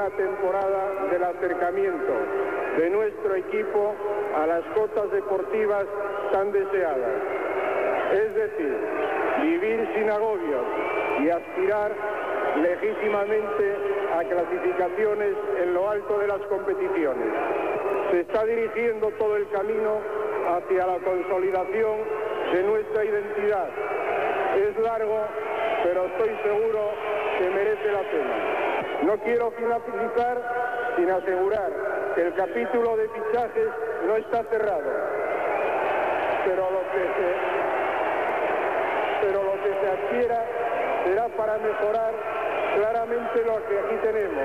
Una 0.00 0.16
temporada 0.16 1.08
del 1.10 1.22
acercamiento 1.24 2.12
de 2.78 2.88
nuestro 2.88 3.34
equipo 3.34 3.94
a 4.34 4.46
las 4.46 4.64
cotas 4.74 5.10
deportivas 5.12 5.84
tan 6.32 6.50
deseadas. 6.52 7.12
Es 8.12 8.34
decir, 8.34 8.76
vivir 9.42 9.88
sin 9.94 10.08
agobios 10.08 10.64
y 11.22 11.28
aspirar 11.28 11.92
legítimamente 12.62 13.76
a 14.16 14.24
clasificaciones 14.24 15.34
en 15.62 15.74
lo 15.74 15.90
alto 15.90 16.18
de 16.18 16.28
las 16.28 16.40
competiciones. 16.46 17.28
Se 18.10 18.20
está 18.20 18.46
dirigiendo 18.46 19.10
todo 19.18 19.36
el 19.36 19.46
camino 19.50 20.00
hacia 20.56 20.86
la 20.86 20.98
consolidación 21.00 21.98
de 22.54 22.62
nuestra 22.62 23.04
identidad. 23.04 23.68
Es 24.56 24.78
largo, 24.78 25.20
pero 25.84 26.06
estoy 26.06 26.30
seguro 26.42 26.90
que 27.38 27.50
merece 27.50 27.92
la 27.92 28.02
pena. 28.10 28.69
No 29.02 29.16
quiero 29.18 29.50
finalizar 29.52 30.38
sin 30.96 31.10
asegurar 31.10 31.70
que 32.14 32.22
el 32.22 32.34
capítulo 32.34 32.96
de 32.96 33.08
fichajes 33.08 33.68
no 34.06 34.16
está 34.16 34.44
cerrado, 34.44 34.90
pero 36.44 36.70
lo 36.70 36.80
que 36.92 37.02
se, 37.16 37.28
pero 39.22 39.42
lo 39.42 39.52
que 39.62 39.70
se 39.80 39.90
adquiera 39.90 40.44
será 41.04 41.28
para 41.28 41.58
mejorar 41.58 42.12
claramente 42.76 43.44
lo 43.44 43.66
que 43.66 43.78
aquí 43.78 43.96
tenemos. 44.02 44.44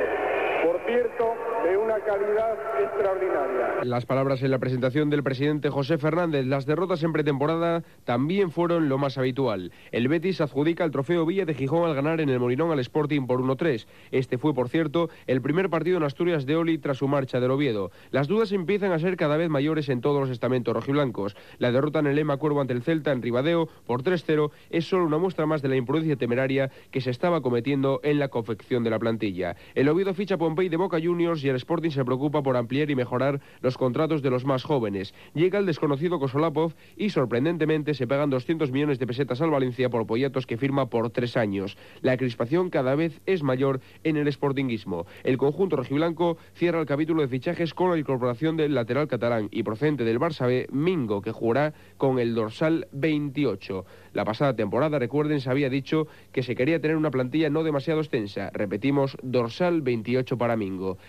De 0.88 1.78
una 1.78 1.96
calidad 2.00 2.56
extraordinaria. 2.80 3.84
Las 3.84 4.06
palabras 4.06 4.44
en 4.44 4.52
la 4.52 4.60
presentación 4.60 5.10
del 5.10 5.24
presidente 5.24 5.72
José 5.72 5.98
Fernández. 5.98 6.46
Las 6.46 6.68
derrotas 6.68 7.02
en 7.02 7.12
pretemporada 7.12 7.82
también 8.04 8.52
fueron 8.52 8.88
lo 8.88 9.00
más 9.00 9.18
habitual. 9.18 9.72
El 9.92 10.08
Betis 10.08 10.42
adjudica 10.42 10.84
el 10.84 10.92
trofeo 10.92 11.26
Villa 11.26 11.46
de 11.46 11.56
Gijón 11.56 11.90
al 11.90 11.96
ganar 11.96 12.22
en 12.22 12.30
el 12.30 12.40
Molinón 12.40 12.72
al 12.72 12.78
Sporting 12.80 13.26
por 13.26 13.42
1-3. 13.42 13.88
Este 14.12 14.38
fue, 14.38 14.54
por 14.54 14.70
cierto, 14.70 15.10
el 15.26 15.42
primer 15.42 15.72
partido 15.72 15.98
en 15.98 16.04
Asturias 16.04 16.46
de 16.46 16.56
Oli 16.56 16.78
tras 16.78 16.98
su 16.98 17.08
marcha 17.08 17.40
del 17.40 17.50
Oviedo. 17.50 17.90
Las 18.12 18.28
dudas 18.28 18.52
empiezan 18.52 18.92
a 18.92 19.00
ser 19.00 19.18
cada 19.18 19.38
vez 19.38 19.50
mayores 19.50 19.90
en 19.90 20.02
todos 20.02 20.22
los 20.22 20.30
estamentos 20.30 20.76
rojiblancos. 20.76 21.36
La 21.58 21.72
derrota 21.72 21.98
en 21.98 22.06
el 22.06 22.16
Lema 22.16 22.38
Cuervo 22.38 22.62
ante 22.62 22.74
el 22.74 22.84
Celta 22.84 23.12
en 23.12 23.24
Ribadeo 23.24 23.70
por 23.88 24.04
3-0 24.04 24.52
es 24.70 24.86
solo 24.86 25.06
una 25.06 25.18
muestra 25.18 25.48
más 25.48 25.64
de 25.64 25.70
la 25.70 25.78
imprudencia 25.78 26.16
temeraria 26.16 26.70
que 26.92 27.02
se 27.02 27.10
estaba 27.10 27.42
cometiendo 27.42 28.02
en 28.04 28.20
la 28.20 28.28
confección 28.28 28.84
de 28.84 28.92
la 28.92 29.00
plantilla. 29.00 29.56
El 29.74 29.90
Oviedo 29.90 30.14
ficha 30.14 30.38
Pompey 30.38 30.70
de 30.70 30.75
Boca 30.78 31.00
Juniors 31.02 31.44
y 31.44 31.50
el 31.50 31.56
Sporting 31.56 31.92
se 31.92 32.06
preocupa 32.06 32.44
por 32.44 32.58
ampliar 32.58 32.90
y 32.90 32.96
mejorar 32.96 33.42
los 33.62 33.78
contratos 33.78 34.22
de 34.22 34.30
los 34.30 34.46
más 34.46 34.64
jóvenes. 34.64 35.14
Llega 35.34 35.60
el 35.60 35.66
desconocido 35.66 36.20
Kosolapov 36.20 36.74
y 36.98 37.10
sorprendentemente 37.10 37.94
se 37.94 38.08
pagan 38.08 38.30
200 38.30 38.72
millones 38.72 39.00
de 39.00 39.08
pesetas 39.08 39.42
al 39.42 39.52
Valencia 39.52 39.90
por 39.90 40.06
Poyatos 40.06 40.46
que 40.46 40.58
firma 40.58 40.88
por 40.88 41.10
tres 41.10 41.38
años. 41.38 41.78
La 42.02 42.18
crispación 42.18 42.70
cada 42.70 42.96
vez 42.96 43.22
es 43.26 43.44
mayor 43.44 43.82
en 44.04 44.18
el 44.18 44.32
sportinguismo. 44.32 45.06
El 45.24 45.38
conjunto 45.38 45.76
rojiblanco 45.76 46.38
cierra 46.54 46.80
el 46.80 46.86
capítulo 46.86 47.22
de 47.22 47.28
fichajes 47.28 47.74
con 47.74 47.92
la 47.92 47.98
incorporación 47.98 48.58
del 48.58 48.74
lateral 48.76 49.08
catalán 49.08 49.50
y 49.52 49.64
procedente 49.64 50.04
del 50.04 50.20
Barça 50.20 50.48
B, 50.48 50.68
Mingo, 50.72 51.22
que 51.22 51.32
jugará 51.32 51.74
con 51.98 52.20
el 52.20 52.36
dorsal 52.36 52.88
28. 52.92 53.86
La 54.14 54.26
pasada 54.26 54.56
temporada, 54.56 55.00
recuerden, 55.00 55.42
se 55.42 55.50
había 55.50 55.70
dicho 55.70 56.08
que 56.32 56.44
se 56.44 56.56
quería 56.56 56.80
tener 56.80 56.98
una 56.98 57.12
plantilla 57.12 57.50
no 57.50 57.64
demasiado 57.64 58.00
extensa. 58.00 58.50
Repetimos, 58.54 59.18
dorsal 59.22 59.82
28 59.82 60.38
para 60.38 60.56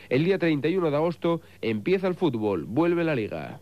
El 0.08 0.24
día 0.24 0.38
31 0.38 0.90
de 0.90 0.96
agosto 0.96 1.40
empieza 1.60 2.08
el 2.08 2.14
fútbol, 2.14 2.64
vuelve 2.66 3.04
la 3.04 3.14
liga. 3.14 3.60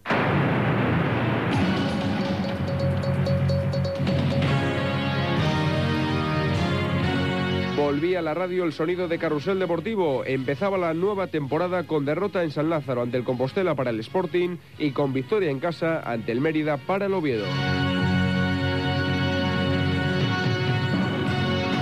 Volvía 7.76 8.20
a 8.20 8.22
la 8.22 8.35
radio 8.35 8.64
el 8.64 8.72
sonido 8.72 9.09
de 9.09 9.18
Carrusel 9.18 9.59
Deportivo. 9.59 10.24
Empezaba 10.24 10.78
la 10.78 10.94
nueva 10.94 11.26
temporada 11.26 11.87
con 11.87 12.04
derrota 12.04 12.42
en 12.42 12.50
San 12.50 12.70
Lázaro 12.70 13.02
ante 13.02 13.18
el 13.18 13.24
Compostela 13.24 13.74
para 13.74 13.90
el 13.90 14.00
Sporting 14.00 14.57
y 14.78 14.92
con 14.92 15.12
victoria 15.12 15.50
en 15.50 15.61
casa 15.61 16.00
ante 16.00 16.33
el 16.33 16.40
Mérida 16.40 16.76
para 16.76 17.07
el 17.07 17.14
Oviedo. 17.14 17.44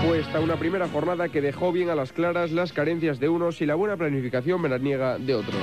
Fue 0.05 0.19
esta 0.19 0.41
una 0.41 0.57
primera 0.57 0.88
jornada 0.88 1.29
que 1.29 1.41
dejó 1.41 1.71
bien 1.71 1.88
a 1.88 1.95
las 1.95 2.12
claras 2.12 2.51
las 2.51 2.73
carencias 2.73 3.21
de 3.21 3.29
unos 3.29 3.62
y 3.62 3.67
la 3.67 3.77
buena 3.77 3.97
planificación 3.97 4.61
veraniega 4.61 5.17
de 5.17 5.37
otros. 5.37 5.55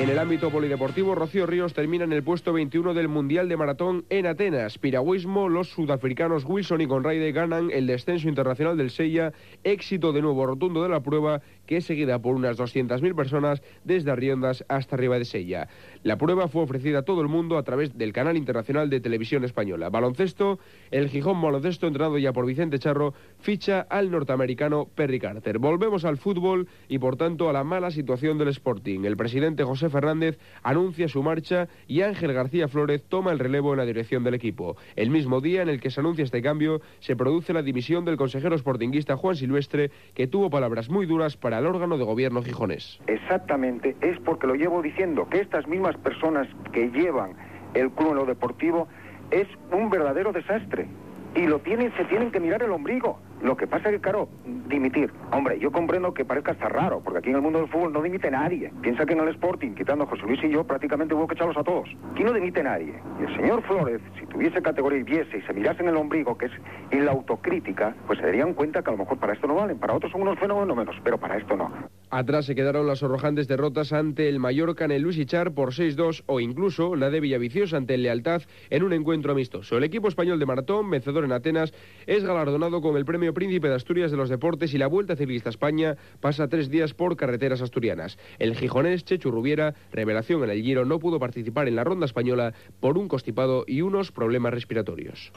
En 0.00 0.08
el 0.08 0.18
ámbito 0.18 0.48
polideportivo, 0.48 1.14
Rocío 1.14 1.44
Ríos 1.44 1.74
termina 1.74 2.04
en 2.04 2.12
el 2.14 2.22
puesto 2.22 2.54
21 2.54 2.94
del 2.94 3.08
Mundial 3.08 3.50
de 3.50 3.58
Maratón 3.58 4.06
en 4.08 4.26
Atenas. 4.26 4.78
Piragüismo, 4.78 5.50
los 5.50 5.68
sudafricanos 5.68 6.46
Wilson 6.46 6.80
y 6.80 6.86
Conrade 6.86 7.32
ganan 7.32 7.70
el 7.70 7.86
descenso 7.86 8.26
internacional 8.26 8.78
del 8.78 8.90
Sella. 8.90 9.34
Éxito 9.62 10.12
de 10.12 10.22
nuevo 10.22 10.46
rotundo 10.46 10.82
de 10.82 10.88
la 10.88 11.00
prueba, 11.00 11.42
que 11.70 11.76
es 11.76 11.84
seguida 11.84 12.18
por 12.18 12.34
unas 12.34 12.58
200.000 12.58 13.14
personas 13.14 13.62
desde 13.84 14.10
Arriondas 14.10 14.64
hasta 14.66 14.96
arriba 14.96 15.20
de 15.20 15.24
Sella. 15.24 15.68
La 16.02 16.18
prueba 16.18 16.48
fue 16.48 16.62
ofrecida 16.62 16.98
a 16.98 17.02
todo 17.02 17.20
el 17.22 17.28
mundo 17.28 17.56
a 17.56 17.62
través 17.62 17.96
del 17.96 18.12
canal 18.12 18.36
internacional 18.36 18.90
de 18.90 18.98
televisión 18.98 19.44
española. 19.44 19.88
Baloncesto, 19.88 20.58
el 20.90 21.08
Gijón 21.08 21.40
Baloncesto, 21.40 21.86
entrenado 21.86 22.18
ya 22.18 22.32
por 22.32 22.44
Vicente 22.44 22.80
Charro, 22.80 23.14
ficha 23.38 23.82
al 23.82 24.10
norteamericano 24.10 24.88
Perry 24.96 25.20
Carter. 25.20 25.60
Volvemos 25.60 26.04
al 26.04 26.16
fútbol 26.16 26.66
y 26.88 26.98
por 26.98 27.16
tanto 27.16 27.48
a 27.48 27.52
la 27.52 27.62
mala 27.62 27.92
situación 27.92 28.36
del 28.36 28.48
Sporting. 28.48 29.04
El 29.04 29.16
presidente 29.16 29.62
José 29.62 29.90
Fernández 29.90 30.40
anuncia 30.64 31.06
su 31.06 31.22
marcha 31.22 31.68
y 31.86 32.00
Ángel 32.00 32.32
García 32.32 32.66
Flórez 32.66 33.04
toma 33.08 33.30
el 33.30 33.38
relevo 33.38 33.74
en 33.74 33.78
la 33.78 33.86
dirección 33.86 34.24
del 34.24 34.34
equipo. 34.34 34.76
El 34.96 35.10
mismo 35.10 35.40
día 35.40 35.62
en 35.62 35.68
el 35.68 35.80
que 35.80 35.90
se 35.90 36.00
anuncia 36.00 36.24
este 36.24 36.42
cambio, 36.42 36.80
se 36.98 37.14
produce 37.14 37.52
la 37.52 37.62
dimisión 37.62 38.04
del 38.04 38.16
consejero 38.16 38.58
sportinguista 38.58 39.16
Juan 39.16 39.36
Silvestre, 39.36 39.92
que 40.14 40.26
tuvo 40.26 40.50
palabras 40.50 40.90
muy 40.90 41.06
duras 41.06 41.36
para 41.36 41.59
el 41.60 41.66
órgano 41.66 41.96
de 41.96 42.04
gobierno 42.04 42.42
gijonés. 42.42 42.98
Exactamente, 43.06 43.96
es 44.00 44.18
porque 44.20 44.46
lo 44.46 44.54
llevo 44.54 44.82
diciendo, 44.82 45.28
que 45.28 45.40
estas 45.40 45.66
mismas 45.68 45.96
personas 45.98 46.48
que 46.72 46.90
llevan 46.90 47.34
el 47.74 47.90
club 47.92 48.10
en 48.10 48.16
lo 48.16 48.26
deportivo 48.26 48.88
es 49.30 49.46
un 49.72 49.90
verdadero 49.90 50.32
desastre. 50.32 50.88
Y 51.34 51.46
lo 51.46 51.60
tienen, 51.60 51.94
se 51.96 52.04
tienen 52.06 52.32
que 52.32 52.40
mirar 52.40 52.62
el 52.62 52.72
ombligo. 52.72 53.20
Lo 53.42 53.56
que 53.56 53.66
pasa 53.66 53.88
es 53.88 53.96
que, 53.96 54.00
claro, 54.00 54.28
dimitir. 54.68 55.10
Hombre, 55.32 55.58
yo 55.58 55.72
comprendo 55.72 56.12
que 56.12 56.24
parezca 56.24 56.52
hasta 56.52 56.68
raro, 56.68 57.00
porque 57.00 57.20
aquí 57.20 57.30
en 57.30 57.36
el 57.36 57.42
mundo 57.42 57.60
del 57.60 57.68
fútbol 57.68 57.92
no 57.92 58.02
dimite 58.02 58.30
nadie. 58.30 58.70
Piensa 58.82 59.06
que 59.06 59.14
en 59.14 59.20
el 59.20 59.28
Sporting, 59.28 59.74
quitando 59.74 60.04
a 60.04 60.06
José 60.06 60.22
Luis 60.22 60.42
y 60.44 60.50
yo, 60.50 60.64
prácticamente 60.64 61.14
hubo 61.14 61.26
que 61.26 61.34
echarlos 61.34 61.56
a 61.56 61.64
todos. 61.64 61.88
Aquí 62.12 62.22
no 62.22 62.32
dimite 62.32 62.62
nadie. 62.62 62.94
Y 63.18 63.24
el 63.24 63.36
señor 63.36 63.62
Flores, 63.62 64.00
si 64.18 64.26
tuviese 64.26 64.60
categoría 64.60 64.98
y 64.98 65.02
viese 65.04 65.38
y 65.38 65.42
se 65.42 65.52
mirase 65.54 65.82
en 65.82 65.88
el 65.88 65.96
ombligo, 65.96 66.36
que 66.36 66.46
es 66.46 66.52
en 66.90 67.06
la 67.06 67.12
autocrítica, 67.12 67.94
pues 68.06 68.18
se 68.18 68.26
darían 68.26 68.54
cuenta 68.54 68.82
que 68.82 68.90
a 68.90 68.92
lo 68.92 68.98
mejor 68.98 69.18
para 69.18 69.32
esto 69.32 69.46
no 69.46 69.54
valen. 69.54 69.78
Para 69.78 69.94
otros 69.94 70.12
son 70.12 70.22
unos 70.22 70.38
fenómenos 70.38 70.76
menos, 70.76 70.96
pero 71.02 71.18
para 71.18 71.36
esto 71.36 71.56
no. 71.56 71.70
Atrás 72.10 72.46
se 72.46 72.56
quedaron 72.56 72.88
las 72.88 73.04
arrojantes 73.04 73.46
derrotas 73.46 73.92
ante 73.92 74.28
el 74.28 74.40
Mallorca 74.40 74.84
en 74.84 74.90
el 74.90 75.02
Luis 75.02 75.16
Ichar 75.16 75.52
por 75.52 75.72
6-2 75.72 76.24
o 76.26 76.40
incluso 76.40 76.96
la 76.96 77.08
de 77.08 77.20
Villaviciosa 77.20 77.76
ante 77.76 77.94
el 77.94 78.02
Lealtad 78.02 78.42
en 78.68 78.82
un 78.82 78.92
encuentro 78.92 79.30
amistoso. 79.30 79.78
El 79.78 79.84
equipo 79.84 80.08
español 80.08 80.40
de 80.40 80.46
maratón, 80.46 80.90
vencedor 80.90 81.24
en 81.24 81.30
Atenas, 81.30 81.72
es 82.08 82.24
galardonado 82.24 82.80
con 82.80 82.96
el 82.96 83.04
premio 83.04 83.32
Príncipe 83.32 83.68
de 83.68 83.76
Asturias 83.76 84.10
de 84.10 84.16
los 84.16 84.28
Deportes 84.28 84.74
y 84.74 84.78
la 84.78 84.88
Vuelta 84.88 85.14
Ciclista 85.14 85.50
a 85.50 85.52
España 85.52 85.96
pasa 86.18 86.48
tres 86.48 86.68
días 86.68 86.94
por 86.94 87.16
carreteras 87.16 87.62
asturianas. 87.62 88.18
El 88.40 88.56
gijonés 88.56 89.04
Chechu 89.04 89.30
Rubiera, 89.30 89.74
revelación 89.92 90.42
en 90.42 90.50
el 90.50 90.62
Giro, 90.62 90.84
no 90.84 90.98
pudo 90.98 91.20
participar 91.20 91.68
en 91.68 91.76
la 91.76 91.84
ronda 91.84 92.06
española 92.06 92.54
por 92.80 92.98
un 92.98 93.06
constipado 93.06 93.62
y 93.68 93.82
unos 93.82 94.10
problemas 94.10 94.52
respiratorios. 94.52 95.30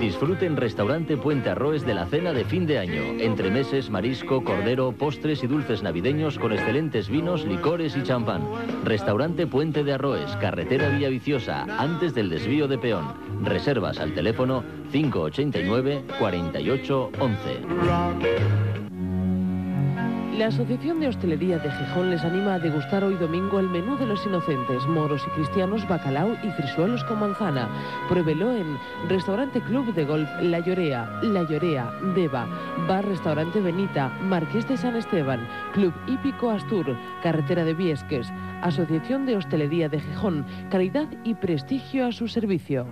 Disfruten 0.00 0.56
Restaurante 0.56 1.16
Puente 1.16 1.48
Arroes 1.48 1.84
de 1.84 1.94
la 1.94 2.06
cena 2.06 2.32
de 2.32 2.44
fin 2.44 2.66
de 2.66 2.78
año. 2.78 3.02
Entre 3.18 3.50
meses, 3.50 3.90
marisco, 3.90 4.44
cordero, 4.44 4.92
y 5.26 5.46
dulces 5.48 5.82
navideños 5.82 6.38
con 6.38 6.52
excelentes 6.52 7.08
vinos, 7.08 7.44
licores 7.44 7.96
y 7.96 8.02
champán. 8.04 8.42
Restaurante 8.84 9.44
Puente 9.46 9.82
de 9.82 9.92
Arroes, 9.92 10.30
carretera 10.36 10.88
Villaviciosa, 10.88 11.64
antes 11.78 12.14
del 12.14 12.30
desvío 12.30 12.68
de 12.68 12.78
peón. 12.78 13.12
Reservas 13.42 13.98
al 13.98 14.14
teléfono 14.14 14.62
589 14.92 16.04
48 16.20 17.10
11. 17.18 18.85
La 20.36 20.48
Asociación 20.48 21.00
de 21.00 21.08
Hostelería 21.08 21.58
de 21.58 21.70
Gijón 21.70 22.10
les 22.10 22.22
anima 22.22 22.54
a 22.54 22.58
degustar 22.58 23.02
hoy 23.02 23.14
domingo 23.14 23.58
el 23.58 23.70
menú 23.70 23.96
de 23.96 24.04
los 24.04 24.26
inocentes, 24.26 24.86
moros 24.86 25.22
y 25.26 25.30
cristianos, 25.30 25.88
bacalao 25.88 26.36
y 26.44 26.50
frisuelos 26.50 27.02
con 27.04 27.20
manzana. 27.20 27.70
Pruébelo 28.10 28.52
en 28.54 28.76
Restaurante 29.08 29.62
Club 29.62 29.94
de 29.94 30.04
Golf 30.04 30.28
La 30.42 30.60
Llorea, 30.60 31.20
La 31.22 31.42
Llorea, 31.44 31.90
Deva, 32.14 32.46
Bar 32.86 33.06
Restaurante 33.06 33.62
Benita, 33.62 34.10
Marqués 34.20 34.68
de 34.68 34.76
San 34.76 34.96
Esteban, 34.96 35.48
Club 35.72 35.94
Hípico 36.06 36.50
Astur, 36.50 36.94
Carretera 37.22 37.64
de 37.64 37.72
Viesques, 37.72 38.30
Asociación 38.60 39.24
de 39.24 39.36
Hostelería 39.36 39.88
de 39.88 40.00
Gijón, 40.00 40.44
calidad 40.70 41.08
y 41.24 41.32
prestigio 41.32 42.04
a 42.04 42.12
su 42.12 42.28
servicio. 42.28 42.86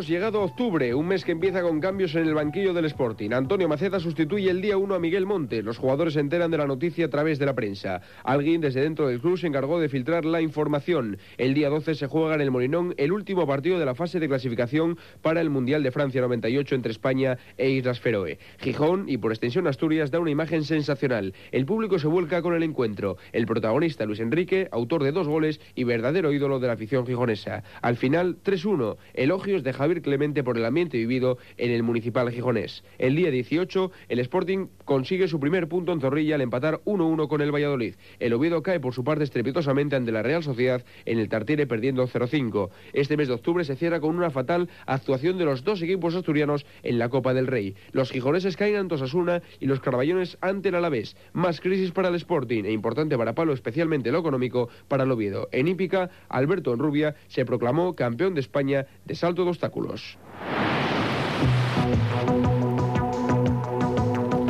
Hemos 0.00 0.08
llegado 0.08 0.40
a 0.40 0.44
octubre, 0.46 0.94
un 0.94 1.08
mes 1.08 1.26
que 1.26 1.32
empieza 1.32 1.60
con 1.60 1.78
cambios 1.78 2.14
en 2.14 2.26
el 2.26 2.32
banquillo 2.32 2.72
del 2.72 2.86
Sporting. 2.86 3.32
Antonio 3.32 3.68
Maceta 3.68 4.00
sustituye 4.00 4.48
el 4.48 4.62
día 4.62 4.78
1 4.78 4.94
a 4.94 4.98
Miguel 4.98 5.26
Montes. 5.26 5.62
Los 5.62 5.76
jugadores 5.76 6.14
se 6.14 6.20
enteran 6.20 6.50
de 6.50 6.56
la 6.56 6.66
noticia 6.66 7.04
a 7.04 7.10
través 7.10 7.38
de 7.38 7.44
la 7.44 7.54
prensa. 7.54 8.00
Alguien 8.24 8.62
desde 8.62 8.80
dentro 8.80 9.08
del 9.08 9.20
club 9.20 9.36
se 9.36 9.46
encargó 9.46 9.78
de 9.78 9.90
filtrar 9.90 10.24
la 10.24 10.40
información. 10.40 11.18
El 11.36 11.52
día 11.52 11.68
12 11.68 11.96
se 11.96 12.06
juega 12.06 12.34
en 12.34 12.40
el 12.40 12.50
Molinón 12.50 12.94
el 12.96 13.12
último 13.12 13.46
partido 13.46 13.78
de 13.78 13.84
la 13.84 13.94
fase 13.94 14.18
de 14.20 14.28
clasificación 14.28 14.96
para 15.20 15.42
el 15.42 15.50
Mundial 15.50 15.82
de 15.82 15.90
Francia 15.90 16.22
98 16.22 16.76
entre 16.76 16.92
España 16.92 17.36
e 17.58 17.68
Islas 17.68 18.00
Feroe. 18.00 18.38
Gijón 18.60 19.06
y 19.06 19.18
por 19.18 19.32
extensión 19.32 19.66
Asturias 19.66 20.10
da 20.10 20.18
una 20.18 20.30
imagen 20.30 20.64
sensacional. 20.64 21.34
El 21.52 21.66
público 21.66 21.98
se 21.98 22.06
vuelca 22.06 22.40
con 22.40 22.54
el 22.54 22.62
encuentro. 22.62 23.18
El 23.32 23.44
protagonista 23.44 24.06
Luis 24.06 24.20
Enrique, 24.20 24.66
autor 24.72 25.04
de 25.04 25.12
dos 25.12 25.28
goles 25.28 25.60
y 25.74 25.84
verdadero 25.84 26.32
ídolo 26.32 26.58
de 26.58 26.68
la 26.68 26.72
afición 26.72 27.06
gijonesa. 27.06 27.64
Al 27.82 27.98
final 27.98 28.38
3-1. 28.42 28.96
Elogios 29.12 29.62
de 29.62 29.74
Javier 29.74 29.89
Javier 29.90 30.02
Clemente 30.02 30.44
por 30.44 30.56
el 30.56 30.64
ambiente 30.64 30.98
vivido 30.98 31.38
en 31.56 31.72
el 31.72 31.82
municipal 31.82 32.30
gijonés. 32.30 32.84
El 32.98 33.16
día 33.16 33.32
18, 33.32 33.90
el 34.08 34.20
Sporting 34.20 34.68
consigue 34.84 35.26
su 35.26 35.40
primer 35.40 35.68
punto 35.68 35.92
en 35.92 36.00
Zorrilla 36.00 36.36
al 36.36 36.42
empatar 36.42 36.80
1-1 36.84 37.26
con 37.26 37.40
el 37.40 37.52
Valladolid. 37.52 37.96
El 38.20 38.34
Oviedo 38.34 38.62
cae 38.62 38.78
por 38.78 38.94
su 38.94 39.02
parte 39.02 39.24
estrepitosamente 39.24 39.96
ante 39.96 40.12
la 40.12 40.22
Real 40.22 40.44
Sociedad 40.44 40.84
en 41.06 41.18
el 41.18 41.28
Tartiere 41.28 41.66
perdiendo 41.66 42.06
0-5. 42.06 42.70
Este 42.92 43.16
mes 43.16 43.26
de 43.26 43.34
octubre 43.34 43.64
se 43.64 43.74
cierra 43.74 43.98
con 43.98 44.16
una 44.16 44.30
fatal 44.30 44.68
actuación 44.86 45.38
de 45.38 45.44
los 45.44 45.64
dos 45.64 45.82
equipos 45.82 46.14
asturianos 46.14 46.64
en 46.84 47.00
la 47.00 47.08
Copa 47.08 47.34
del 47.34 47.48
Rey. 47.48 47.74
Los 47.90 48.12
gijoneses 48.12 48.56
caen 48.56 48.76
ante 48.76 48.94
Osasuna 48.94 49.42
y 49.58 49.66
los 49.66 49.80
carballones 49.80 50.38
ante 50.40 50.68
el 50.68 50.76
Alavés. 50.76 51.16
Más 51.32 51.60
crisis 51.60 51.90
para 51.90 52.10
el 52.10 52.14
Sporting 52.14 52.62
e 52.64 52.70
importante 52.70 53.18
para 53.18 53.34
Palo, 53.34 53.52
especialmente 53.52 54.12
lo 54.12 54.20
económico, 54.20 54.68
para 54.86 55.02
el 55.02 55.10
Oviedo. 55.10 55.48
En 55.50 55.66
Hípica, 55.66 56.10
Alberto 56.28 56.72
Enrubia 56.72 57.16
se 57.26 57.44
proclamó 57.44 57.96
campeón 57.96 58.34
de 58.34 58.40
España 58.40 58.86
de 59.04 59.16
salto 59.16 59.42
de 59.42 59.50
obstáculos. 59.50 59.79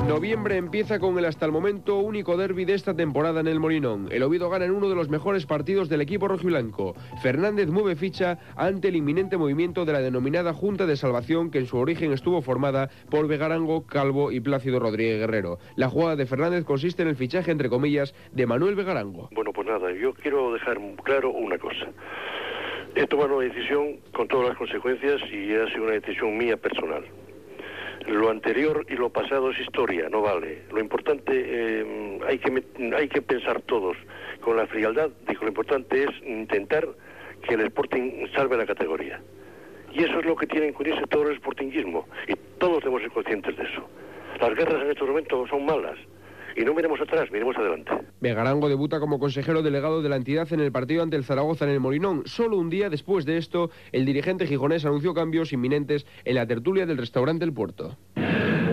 Noviembre 0.07 0.57
empieza 0.57 0.99
con 0.99 1.17
el 1.19 1.25
hasta 1.25 1.47
el 1.47 1.53
momento 1.53 1.99
único 1.99 2.37
derby 2.37 2.65
de 2.65 2.75
esta 2.75 2.95
temporada 2.95 3.41
en 3.41 3.47
el 3.47 3.61
Molinón. 3.61 4.09
El 4.11 4.23
Oviedo 4.23 4.51
gana 4.51 4.65
en 4.65 4.73
uno 4.73 4.89
de 4.89 4.95
los 4.95 5.09
mejores 5.09 5.47
partidos 5.47 5.89
del 5.89 6.01
equipo 6.01 6.29
rojiblanco. 6.29 6.95
Fernández 7.23 7.69
mueve 7.69 7.97
ficha 7.97 8.39
ante 8.57 8.89
el 8.89 8.97
inminente 8.97 9.37
movimiento 9.37 9.85
de 9.85 9.93
la 9.93 10.01
denominada 10.01 10.53
Junta 10.53 10.85
de 10.87 10.97
Salvación 10.97 11.51
que 11.51 11.59
en 11.59 11.67
su 11.67 11.79
origen 11.79 12.13
estuvo 12.13 12.43
formada 12.43 12.91
por 13.09 13.29
Vegarango, 13.29 13.87
Calvo 13.87 14.33
y 14.33 14.41
Plácido 14.41 14.79
Rodríguez 14.79 15.21
Guerrero. 15.21 15.59
La 15.77 15.89
jugada 15.89 16.17
de 16.17 16.27
Fernández 16.27 16.65
consiste 16.65 17.03
en 17.03 17.09
el 17.09 17.17
fichaje, 17.17 17.51
entre 17.51 17.71
comillas, 17.71 18.15
de 18.33 18.47
Manuel 18.47 18.75
Vegarango. 18.75 19.31
Bueno, 19.33 19.53
pues 19.53 19.69
nada, 19.69 19.93
yo 19.93 20.13
quiero 20.13 20.53
dejar 20.53 20.79
claro 21.05 21.31
una 21.31 21.57
cosa. 21.57 21.87
He 22.95 23.07
tomado 23.07 23.37
una 23.37 23.47
decisión 23.47 23.99
con 24.13 24.27
todas 24.29 24.49
las 24.49 24.59
consecuencias 24.59 25.21
y 25.31 25.55
ha 25.55 25.67
sido 25.69 25.85
una 25.85 25.93
decisión 25.93 26.37
mía 26.37 26.57
personal. 26.57 27.05
Lo 28.07 28.31
anterior 28.31 28.85
y 28.89 28.95
lo 28.95 29.11
pasado 29.11 29.51
es 29.51 29.61
historia, 29.61 30.09
no 30.09 30.23
vale. 30.23 30.63
Lo 30.73 30.81
importante, 30.81 31.33
eh, 31.35 32.19
hay, 32.27 32.39
que, 32.39 32.65
hay 32.97 33.09
que 33.09 33.23
pensar 33.23 33.61
todos 33.63 33.97
con 34.41 34.57
la 34.57 34.67
frialdad, 34.67 35.11
dijo, 35.29 35.45
lo 35.45 35.49
importante 35.49 36.05
es 36.05 36.11
intentar 36.27 36.89
que 37.47 37.55
el 37.55 37.61
Sporting 37.61 38.27
salve 38.35 38.57
la 38.57 38.67
categoría. 38.67 39.21
Y 39.93 40.05
eso 40.05 40.19
es 40.21 40.25
lo 40.25 40.37
que 40.37 40.47
tiene 40.47 40.73
que 40.73 40.83
unirse 40.83 41.07
todo 41.07 41.29
el 41.29 41.37
sportingismo. 41.37 42.07
Y 42.29 42.35
todos 42.59 42.79
debemos 42.81 43.03
ser 43.03 43.11
conscientes 43.11 43.57
de 43.57 43.65
eso. 43.65 43.89
Las 44.41 44.55
guerras 44.55 44.83
en 44.83 44.91
estos 44.91 45.09
momentos 45.09 45.49
son 45.49 45.65
malas. 45.65 45.99
Y 46.57 46.65
no 46.65 46.75
miremos 46.75 47.01
atrás, 47.01 47.31
miremos 47.31 47.57
adelante. 47.57 47.93
Vegarango 48.21 48.69
debuta 48.69 49.01
como 49.01 49.19
consejero 49.19 49.63
delegado 49.63 50.03
de 50.03 50.09
la 50.09 50.17
entidad 50.17 50.53
en 50.53 50.61
el 50.61 50.73
partido 50.73 51.03
ante 51.03 51.17
el 51.17 51.25
Zaragoza 51.25 51.65
en 51.65 51.71
el 51.71 51.81
Molinón. 51.81 52.23
Solo 52.27 52.57
un 52.59 52.71
día 52.71 52.91
después 52.91 53.25
de 53.25 53.37
esto, 53.37 53.71
el 53.93 54.05
dirigente 54.05 54.47
gijonés 54.47 54.85
anunció 54.85 55.15
cambios 55.15 55.53
inminentes 55.53 56.07
en 56.25 56.35
la 56.35 56.47
tertulia 56.47 56.87
del 56.87 56.99
restaurante 56.99 57.45
El 57.45 57.53
Puerto 57.53 57.97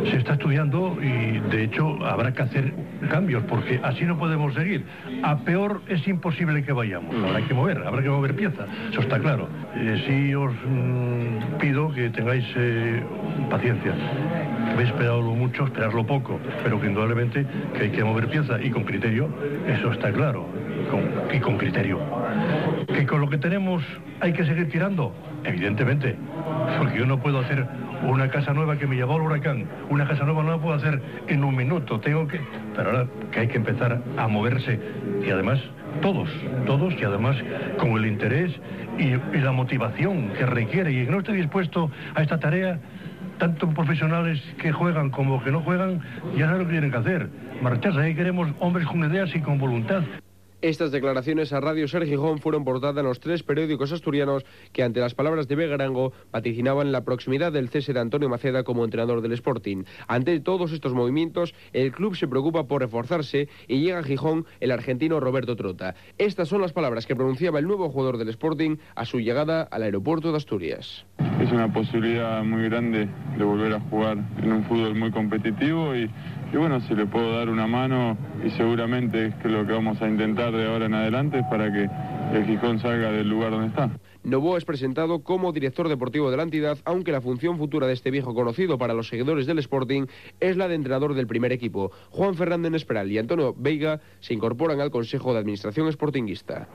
se 0.09 0.17
está 0.17 0.33
estudiando 0.33 0.97
y 1.01 1.39
de 1.49 1.63
hecho 1.63 2.03
habrá 2.05 2.33
que 2.33 2.43
hacer 2.43 2.73
cambios 3.09 3.43
porque 3.43 3.79
así 3.83 4.05
no 4.05 4.17
podemos 4.17 4.53
seguir. 4.53 4.85
A 5.23 5.37
peor 5.39 5.81
es 5.87 6.07
imposible 6.07 6.63
que 6.63 6.71
vayamos. 6.71 7.15
Habrá 7.23 7.45
que 7.45 7.53
mover, 7.53 7.77
habrá 7.85 8.01
que 8.01 8.09
mover 8.09 8.35
piezas, 8.35 8.67
eso 8.91 9.01
está 9.01 9.19
claro. 9.19 9.47
Eh, 9.75 10.03
sí 10.07 10.35
os 10.35 10.53
mm, 10.53 11.57
pido 11.59 11.91
que 11.93 12.09
tengáis 12.09 12.45
eh, 12.55 13.03
paciencia. 13.49 13.93
Habéis 14.71 14.89
esperado 14.89 15.21
mucho, 15.21 15.65
esperarlo 15.65 16.05
poco, 16.05 16.39
pero 16.63 16.79
que 16.79 16.87
indudablemente 16.87 17.45
que 17.75 17.83
hay 17.83 17.89
que 17.89 18.03
mover 18.03 18.27
piezas 18.27 18.59
y 18.63 18.69
con 18.69 18.83
criterio, 18.83 19.29
eso 19.67 19.91
está 19.91 20.11
claro. 20.11 20.47
y 21.33 21.39
con 21.39 21.57
criterio. 21.57 21.99
Que 22.87 23.05
con 23.05 23.21
lo 23.21 23.29
que 23.29 23.37
tenemos 23.37 23.83
hay 24.19 24.33
que 24.33 24.45
seguir 24.45 24.69
tirando, 24.69 25.13
evidentemente, 25.43 26.15
porque 26.77 26.99
yo 26.99 27.05
no 27.05 27.19
puedo 27.19 27.39
hacer 27.39 27.65
una 28.03 28.29
casa 28.29 28.53
nueva 28.53 28.77
que 28.77 28.87
me 28.87 28.95
llevó 28.95 29.15
al 29.15 29.21
huracán, 29.21 29.65
una 29.89 30.07
casa 30.07 30.23
nueva 30.25 30.43
no 30.43 30.51
la 30.51 30.57
puedo 30.57 30.75
hacer 30.75 31.01
en 31.27 31.43
un 31.43 31.55
minuto, 31.55 31.99
tengo 31.99 32.27
que... 32.27 32.39
Pero 32.75 32.89
ahora 32.89 33.07
que 33.31 33.39
hay 33.39 33.47
que 33.47 33.57
empezar 33.57 34.01
a 34.17 34.27
moverse 34.27 34.79
y 35.25 35.29
además 35.29 35.59
todos, 36.01 36.29
todos 36.65 36.93
y 36.99 37.03
además 37.03 37.35
con 37.77 37.91
el 37.91 38.05
interés 38.05 38.53
y, 38.97 39.15
la 39.37 39.51
motivación 39.51 40.29
que 40.29 40.45
requiere 40.45 40.91
y 40.91 41.05
que 41.05 41.11
no 41.11 41.19
esté 41.19 41.33
dispuesto 41.33 41.91
a 42.15 42.21
esta 42.21 42.39
tarea, 42.39 42.79
tanto 43.37 43.69
profesionales 43.69 44.41
que 44.59 44.71
juegan 44.71 45.09
como 45.09 45.43
que 45.43 45.51
no 45.51 45.61
juegan, 45.61 46.01
ya 46.35 46.47
saben 46.47 46.63
lo 46.63 46.69
tienen 46.69 46.91
que 46.91 46.97
hacer. 46.97 47.29
Marcharse, 47.61 47.99
ahí 47.99 48.15
queremos 48.15 48.49
hombres 48.59 48.87
con 48.87 49.03
ideas 49.09 49.33
y 49.35 49.41
con 49.41 49.57
voluntad. 49.57 50.03
Estas 50.63 50.91
declaraciones 50.91 51.53
a 51.53 51.59
Radio 51.59 51.87
Sergijón 51.87 52.39
fueron 52.39 52.63
portadas 52.63 52.97
en 52.97 53.05
los 53.05 53.19
tres 53.19 53.43
periódicos 53.43 53.91
asturianos 53.91 54.43
que 54.73 54.81
ante 54.81 54.99
las 54.99 55.13
palabras 55.13 55.47
de 55.47 55.55
Begarango 55.55 56.13
vaticinaban 56.31 56.91
la 56.91 57.05
proximidad 57.05 57.51
del 57.51 57.69
cese 57.69 57.93
de 57.93 57.99
Antonio 57.99 58.27
Maceda 58.27 58.63
como 58.63 58.83
entrenador 58.83 59.21
del 59.21 59.33
Sporting. 59.33 59.83
Ante 60.07 60.39
todos 60.39 60.71
estos 60.71 60.95
movimientos, 60.95 61.53
el 61.73 61.91
club 61.91 62.15
se 62.15 62.27
preocupa 62.27 62.63
por 62.63 62.81
reforzarse 62.81 63.49
y 63.67 63.81
llega 63.81 63.99
a 63.99 64.03
Gijón 64.03 64.47
el 64.59 64.71
argentino 64.71 65.19
Roberto 65.19 65.55
Trota. 65.55 65.93
Estas 66.17 66.47
son 66.47 66.61
las 66.61 66.73
palabras 66.73 67.05
que 67.05 67.15
pronunciaba 67.15 67.59
el 67.59 67.67
nuevo 67.67 67.91
jugador 67.91 68.17
del 68.17 68.29
Sporting 68.29 68.77
a 68.95 69.05
su 69.05 69.19
llegada 69.19 69.61
al 69.61 69.83
aeropuerto 69.83 70.31
de 70.31 70.37
Asturias. 70.37 71.05
Es 71.39 71.51
una 71.51 71.71
posibilidad 71.71 72.43
muy 72.43 72.63
grande 72.63 73.07
de 73.37 73.43
volver 73.43 73.73
a 73.73 73.79
jugar 73.79 74.17
en 74.41 74.51
un 74.51 74.63
fútbol 74.63 74.95
muy 74.95 75.11
competitivo 75.11 75.95
y 75.95 76.09
y 76.51 76.57
bueno, 76.57 76.79
si 76.81 76.95
le 76.95 77.05
puedo 77.05 77.37
dar 77.37 77.49
una 77.49 77.67
mano 77.67 78.17
y 78.43 78.49
seguramente 78.51 79.27
es 79.27 79.35
que 79.35 79.49
lo 79.49 79.65
que 79.65 79.73
vamos 79.73 80.01
a 80.01 80.07
intentar 80.07 80.53
de 80.53 80.67
ahora 80.67 80.85
en 80.85 80.93
adelante 80.93 81.39
es 81.39 81.45
para 81.49 81.71
que 81.71 81.89
el 82.33 82.45
Gijón 82.45 82.79
salga 82.79 83.11
del 83.11 83.29
lugar 83.29 83.51
donde 83.51 83.67
está. 83.67 83.89
Novoa 84.23 84.57
es 84.57 84.65
presentado 84.65 85.23
como 85.23 85.53
director 85.53 85.87
deportivo 85.87 86.29
de 86.29 86.37
la 86.37 86.43
entidad, 86.43 86.77
aunque 86.83 87.11
la 87.11 87.21
función 87.21 87.57
futura 87.57 87.87
de 87.87 87.93
este 87.93 88.11
viejo 88.11 88.33
conocido 88.33 88.77
para 88.77 88.93
los 88.93 89.07
seguidores 89.07 89.45
del 89.45 89.59
Sporting 89.59 90.05
es 90.39 90.57
la 90.57 90.67
de 90.67 90.75
entrenador 90.75 91.13
del 91.13 91.27
primer 91.27 91.51
equipo. 91.51 91.91
Juan 92.09 92.35
Fernández 92.35 92.73
Esperal 92.73 93.11
y 93.11 93.17
Antonio 93.17 93.55
Veiga 93.57 94.01
se 94.19 94.33
incorporan 94.33 94.81
al 94.81 94.91
Consejo 94.91 95.33
de 95.33 95.39
Administración 95.39 95.89
Sportinguista. 95.91 96.67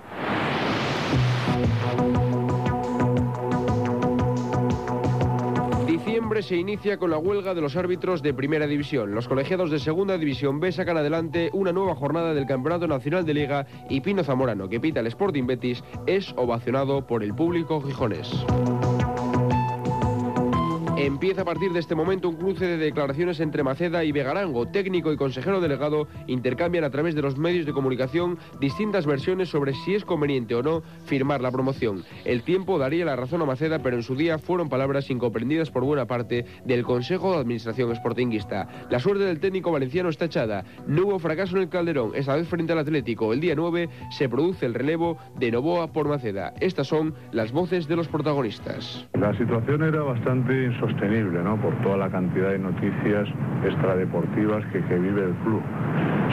Se 6.41 6.57
inicia 6.57 6.97
con 6.97 7.11
la 7.11 7.19
huelga 7.19 7.53
de 7.53 7.61
los 7.61 7.77
árbitros 7.77 8.23
de 8.23 8.33
Primera 8.33 8.67
División. 8.67 9.15
Los 9.15 9.29
colegiados 9.29 9.71
de 9.71 9.79
Segunda 9.79 10.17
División 10.17 10.61
B 10.61 10.73
sacan 10.73 10.97
adelante 10.97 11.51
una 11.53 11.73
nueva 11.73 11.95
jornada 11.95 12.33
del 12.33 12.47
Campeonato 12.47 12.87
Nacional 12.87 13.27
de 13.27 13.35
Liga 13.35 13.67
y 13.91 14.01
Pino 14.01 14.25
Zamorano, 14.25 14.69
que 14.69 14.81
pita 14.81 15.01
el 15.01 15.09
Sporting 15.09 15.47
Betis, 15.47 15.85
es 16.07 16.33
ovacionado 16.37 17.07
por 17.07 17.23
el 17.23 17.35
público 17.35 17.83
gijonés. 17.83 18.31
Empieza 21.03 21.43
a 21.43 21.45
partir 21.45 21.73
de 21.73 21.81
este 21.81 21.97
momento 21.97 22.29
un 22.29 22.37
cruce 22.37 22.65
de 22.65 22.77
declaraciones 22.77 23.41
entre 23.41 23.65
Maceda 23.65 24.05
y 24.05 24.13
Vegarango. 24.13 24.69
Técnico 24.69 25.13
y 25.13 25.17
consejero 25.17 25.61
delegado 25.61 26.07
intercambian 26.29 26.85
a 26.85 26.91
través 26.91 27.17
de 27.17 27.23
los 27.23 27.37
medios 27.37 27.67
de 27.67 27.73
comunicación 27.73 28.39
distintas 28.61 29.05
versiones 29.05 29.49
sobre 29.49 29.75
si 29.75 29.97
es 29.97 30.05
conveniente 30.05 30.55
o 30.55 30.63
no 30.63 30.85
firmar 31.05 31.41
la 31.41 31.51
promoción. 31.51 32.05
El 32.25 32.45
tiempo 32.45 32.79
daría 32.79 33.05
la 33.05 33.17
razón 33.17 33.43
a 33.43 33.47
Maceda, 33.47 33.81
pero 33.81 33.97
en 33.97 34.05
su 34.05 34.15
día 34.15 34.39
fueron 34.39 34.69
palabras 34.69 35.11
incomprendidas 35.11 35.73
por 35.73 35.83
buena 35.83 36.07
parte 36.07 36.45
del 36.65 36.85
Consejo 36.85 37.33
de 37.33 37.41
Administración 37.41 37.93
Sportinguista. 37.97 38.69
La 38.89 39.01
suerte 39.01 39.25
del 39.25 39.41
técnico 39.41 39.73
valenciano 39.73 40.09
está 40.09 40.27
echada. 40.27 40.65
No 40.87 41.07
hubo 41.07 41.19
fracaso 41.19 41.57
en 41.57 41.63
el 41.63 41.69
Calderón, 41.69 42.13
esta 42.15 42.37
vez 42.37 42.47
frente 42.47 42.75
al 42.75 42.79
Atlético. 42.79 43.33
El 43.33 43.41
día 43.41 43.57
9 43.57 43.89
se 44.13 44.29
produce 44.29 44.67
el 44.67 44.75
relevo 44.75 45.19
de 45.37 45.51
Novoa 45.51 45.93
por 45.93 46.07
Maceda. 46.07 46.55
Estas 46.61 46.87
son 46.87 47.15
las 47.33 47.51
voces 47.51 47.89
de 47.89 47.97
los 47.97 48.07
protagonistas. 48.07 49.09
La 49.15 49.37
situación 49.37 49.83
era 49.83 50.01
bastante 50.03 50.67
insostenible 50.67 50.92
sostenible, 50.93 51.43
¿no? 51.43 51.57
Por 51.57 51.75
toda 51.83 51.97
la 51.97 52.11
cantidad 52.11 52.51
de 52.51 52.59
noticias 52.59 53.29
extradeportivas 53.65 54.65
que, 54.67 54.81
que 54.83 54.99
vive 54.99 55.25
el 55.25 55.35
club. 55.45 55.63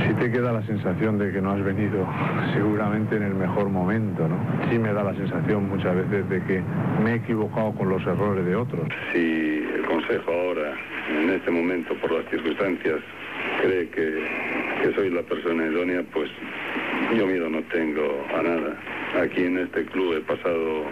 Sí 0.05 0.13
te 0.13 0.31
queda 0.31 0.53
la 0.53 0.61
sensación 0.63 1.17
de 1.17 1.31
que 1.31 1.41
no 1.41 1.51
has 1.51 1.63
venido 1.63 2.07
seguramente 2.53 3.15
en 3.15 3.23
el 3.23 3.35
mejor 3.35 3.69
momento, 3.69 4.27
¿no? 4.27 4.37
Sí 4.69 4.77
me 4.79 4.93
da 4.93 5.03
la 5.03 5.13
sensación 5.15 5.69
muchas 5.69 5.95
veces 5.95 6.29
de 6.29 6.43
que 6.43 6.61
me 7.03 7.11
he 7.11 7.15
equivocado 7.15 7.73
con 7.73 7.89
los 7.89 8.01
errores 8.03 8.45
de 8.45 8.55
otros. 8.55 8.87
Si 9.13 9.63
el 9.75 9.85
Consejo 9.85 10.31
ahora, 10.31 10.73
en 11.09 11.29
este 11.31 11.51
momento, 11.51 11.93
por 11.95 12.11
las 12.11 12.29
circunstancias, 12.29 12.99
cree 13.61 13.89
que, 13.89 14.23
que 14.81 14.93
soy 14.93 15.09
la 15.09 15.21
persona 15.23 15.65
idónea, 15.65 16.03
pues 16.13 16.29
yo 17.15 17.25
miedo 17.27 17.49
no 17.49 17.61
tengo 17.63 18.25
a 18.37 18.41
nada. 18.43 18.75
Aquí 19.21 19.43
en 19.43 19.57
este 19.57 19.85
club 19.85 20.17
he 20.17 20.21
pasado 20.21 20.83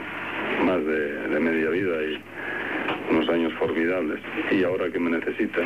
más 0.66 0.84
de, 0.84 1.28
de 1.30 1.40
media 1.40 1.70
vida 1.70 1.96
y 2.02 2.20
unos 3.10 3.30
años 3.30 3.54
formidables. 3.60 4.20
Y 4.52 4.64
ahora 4.64 4.92
que 4.92 5.00
me 5.00 5.12
necesita, 5.12 5.62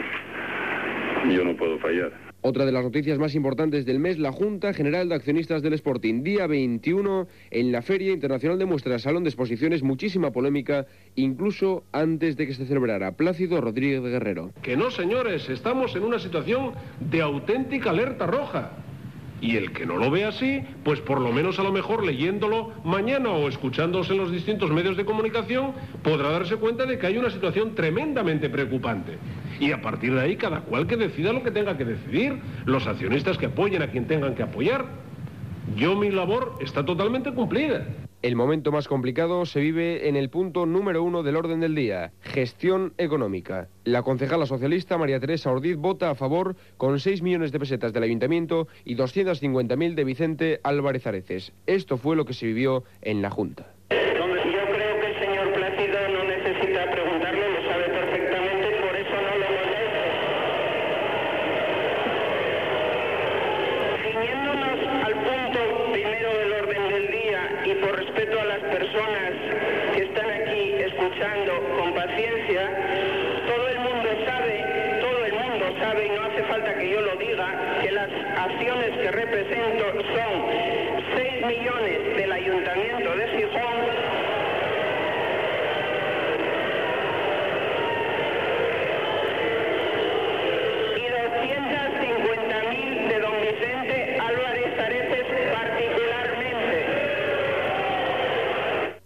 yo 1.30 1.43
no 1.43 1.56
puedo 1.56 1.77
fallar. 1.80 2.12
Otra 2.43 2.65
de 2.65 2.71
las 2.71 2.84
noticias 2.84 3.19
más 3.19 3.36
importantes 3.36 3.86
del 3.86 3.99
mes, 3.99 4.17
la 4.17 4.32
Junta 4.32 4.73
General 4.73 5.08
de 5.08 5.13
Accionistas 5.13 5.62
del 5.62 5.73
Sporting. 5.73 6.23
Día 6.23 6.47
21 6.47 7.27
en 7.51 7.71
la 7.71 7.84
Feria 7.84 8.12
Internacional 8.12 8.58
de 8.58 8.65
Muestras, 8.65 9.04
Salón 9.04 9.23
de 9.23 9.30
Exposiciones, 9.30 9.84
muchísima 9.84 10.32
polémica, 10.32 10.88
incluso 11.15 11.84
antes 11.91 12.38
de 12.38 12.47
que 12.47 12.56
se 12.56 12.65
celebrara. 12.65 13.12
Plácido 13.12 13.62
Rodríguez 13.62 14.01
Guerrero. 14.01 14.49
Que 14.63 14.75
no, 14.75 14.89
señores, 14.89 15.49
estamos 15.49 15.95
en 15.95 16.04
una 16.04 16.17
situación 16.17 16.71
de 16.99 17.21
auténtica 17.21 17.91
alerta 17.91 18.25
roja. 18.25 18.71
Y 19.41 19.58
el 19.58 19.71
que 19.73 19.88
no 19.88 19.97
lo 19.97 20.12
ve 20.12 20.23
así, 20.23 20.62
pues 20.84 21.01
por 21.01 21.19
lo 21.19 21.32
menos 21.32 21.58
a 21.60 21.63
lo 21.63 21.71
mejor 21.71 22.06
leyéndolo 22.06 22.71
mañana 22.84 23.32
o 23.32 23.49
escuchándose 23.49 24.13
en 24.13 24.19
los 24.19 24.32
distintos 24.32 24.69
medios 24.69 24.95
de 24.95 25.04
comunicación, 25.04 25.73
podrá 26.04 26.30
darse 26.30 26.58
cuenta 26.58 26.86
de 26.86 26.99
que 26.99 27.08
hay 27.08 27.17
una 27.17 27.32
situación 27.32 27.73
tremendamente 27.73 28.49
preocupante. 28.49 29.17
Y 29.60 29.71
a 29.71 29.82
partir 29.82 30.13
de 30.13 30.21
ahí, 30.21 30.36
cada 30.36 30.62
cual 30.62 30.86
que 30.86 30.95
decida 30.95 31.34
lo 31.34 31.41
que 31.41 31.49
tenga 31.49 31.75
que 31.75 31.86
decidir, 31.86 32.39
los 32.65 32.86
accionistas 32.86 33.39
que 33.39 33.47
apoyen 33.47 33.82
a 33.82 33.88
quien 33.88 34.06
tengan 34.06 34.36
que 34.36 34.43
apoyar. 34.43 34.86
Yo 35.75 35.95
mi 35.95 36.12
labor 36.12 36.58
está 36.62 36.86
totalmente 36.86 37.32
cumplida. 37.32 37.86
El 38.21 38.36
momento 38.36 38.71
más 38.71 38.88
complicado 38.88 39.47
se 39.47 39.60
vive 39.60 40.07
en 40.07 40.15
el 40.15 40.29
punto 40.29 40.67
número 40.67 41.03
uno 41.03 41.23
del 41.23 41.36
orden 41.36 41.60
del 41.60 41.73
día, 41.73 42.12
gestión 42.21 42.93
económica. 42.99 43.67
La 43.84 44.03
concejala 44.03 44.45
socialista 44.45 44.99
María 44.99 45.19
Teresa 45.19 45.49
Ordiz 45.49 45.75
vota 45.75 46.12
a 46.12 46.15
favor 46.15 46.55
con 46.77 46.99
6 46.99 47.23
millones 47.23 47.51
de 47.51 47.60
pesetas 47.60 47.93
del 47.93 48.03
ayuntamiento 48.03 48.67
y 48.86 48.95
250.000 48.95 49.95
de 49.95 50.03
Vicente 50.03 50.60
Álvarez 50.62 51.07
Areces. 51.07 51.51
Esto 51.65 51.97
fue 51.97 52.15
lo 52.15 52.25
que 52.25 52.36
se 52.36 52.45
vivió 52.45 52.84
en 53.01 53.23
la 53.23 53.31
Junta. 53.31 53.73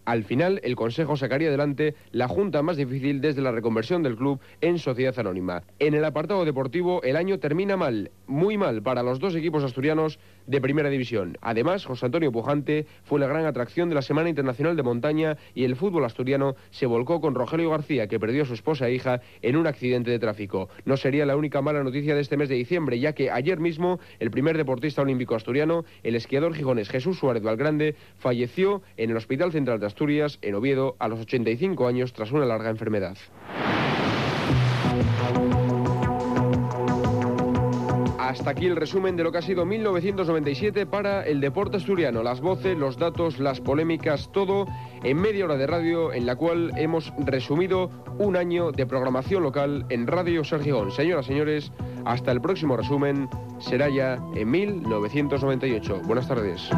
Al 0.06 0.24
final, 0.24 0.62
el 0.64 0.76
Consejo 0.76 1.18
sacaría 1.18 1.48
adelante 1.48 1.96
la 2.12 2.28
junta 2.28 2.62
más 2.62 2.78
difícil 2.78 3.22
desde 3.22 3.42
la 3.42 3.52
reconversión 3.52 4.04
del 4.04 4.16
club 4.16 4.40
en 4.62 4.78
sociedad 4.78 5.18
anónima. 5.18 5.64
En 5.80 5.96
el 5.96 6.06
apartado 6.06 6.46
deportivo, 6.46 7.02
el 7.04 7.16
año 7.16 7.40
termina 7.40 7.76
mal, 7.76 8.12
muy 8.28 8.58
mal 8.58 8.82
para 8.82 9.04
los 9.04 9.20
dos 9.20 9.36
equipos 9.36 9.64
asturianos 9.64 10.20
de 10.48 10.62
primera 10.62 10.90
división. 10.90 11.38
Además, 11.42 11.86
José 11.86 12.06
Antonio 12.06 12.32
Pujante 12.32 12.86
fue 13.04 13.20
la 13.20 13.28
gran 13.28 13.46
atracción 13.46 13.90
de 13.90 13.96
la 13.96 14.02
Semana 14.02 14.30
Internacional 14.30 14.76
de 14.76 14.84
Montaña 14.84 15.38
y 15.54 15.64
el 15.64 15.76
fútbol 15.76 16.06
asturiano 16.06 16.56
se 16.72 16.86
volcó 16.86 17.22
con 17.22 17.36
Rogelio 17.36 17.70
García, 17.70 18.08
que 18.08 18.20
perdió 18.20 18.44
a 18.44 18.46
su 18.46 18.54
esposa 18.54 18.88
e 18.88 18.94
hija 18.94 19.22
en 19.42 19.56
un 19.58 19.68
accidente 19.68 20.12
de 20.12 20.20
tráfico. 20.20 20.70
No 20.86 20.98
sería 20.98 21.26
la 21.26 21.36
única 21.36 21.62
mala 21.62 21.84
noticia 21.84 22.16
de 22.16 22.22
este 22.22 22.38
mes 22.38 22.50
de 22.50 22.56
diciembre, 22.56 23.00
ya 23.00 23.14
que 23.14 23.32
ayer 23.32 23.60
mismo 23.60 24.00
el 24.20 24.32
primer 24.32 24.58
deportista 24.58 25.02
olímpico 25.02 25.36
asturiano, 25.36 25.86
el 26.04 26.16
esquiador 26.16 26.54
gijones 26.54 26.90
Jesús 26.90 27.20
Suárez 27.20 27.44
Valgrande, 27.44 27.96
falleció 28.18 28.82
en 28.98 29.12
el 29.12 29.18
Hospital 29.18 29.52
Central 29.52 29.80
de 29.80 29.88
Asturias, 29.88 30.40
en 30.42 30.56
Oviedo, 30.56 30.96
a 31.00 31.08
los 31.08 31.20
85 31.20 31.88
años 31.88 32.14
tras 32.14 32.32
una 32.32 32.46
larga 32.46 32.70
enfermedad. 32.70 33.18
Hasta 38.36 38.50
aquí 38.50 38.66
el 38.66 38.76
resumen 38.76 39.16
de 39.16 39.24
lo 39.24 39.32
que 39.32 39.38
ha 39.38 39.42
sido 39.42 39.66
1997 39.66 40.86
para 40.86 41.26
el 41.26 41.40
deporte 41.40 41.78
asturiano. 41.78 42.22
Las 42.22 42.42
voces, 42.42 42.78
los 42.78 42.98
datos, 42.98 43.40
las 43.40 43.62
polémicas, 43.62 44.30
todo 44.34 44.68
en 45.04 45.22
media 45.22 45.46
hora 45.46 45.56
de 45.56 45.66
radio 45.66 46.12
en 46.12 46.26
la 46.26 46.36
cual 46.36 46.74
hemos 46.76 47.14
resumido 47.20 47.90
un 48.20 48.36
año 48.36 48.74
de 48.74 48.86
programación 48.86 49.42
local 49.42 49.86
en 49.88 50.06
Radio 50.06 50.44
Sergio. 50.44 50.92
Señoras, 50.92 51.28
señores, 51.28 51.72
hasta 52.04 52.34
el 52.34 52.42
próximo 52.42 52.76
resumen 52.76 53.30
será 53.60 53.88
ya 53.88 54.20
en 54.36 54.52
1998. 54.52 56.02
Buenas 56.04 56.28
tardes. 56.28 56.70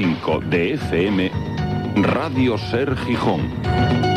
96.5 0.00 0.40
de 0.48 0.74
FM, 0.74 1.30
Radio 1.96 2.56
Ser 2.56 2.96
Gijón. 2.96 4.09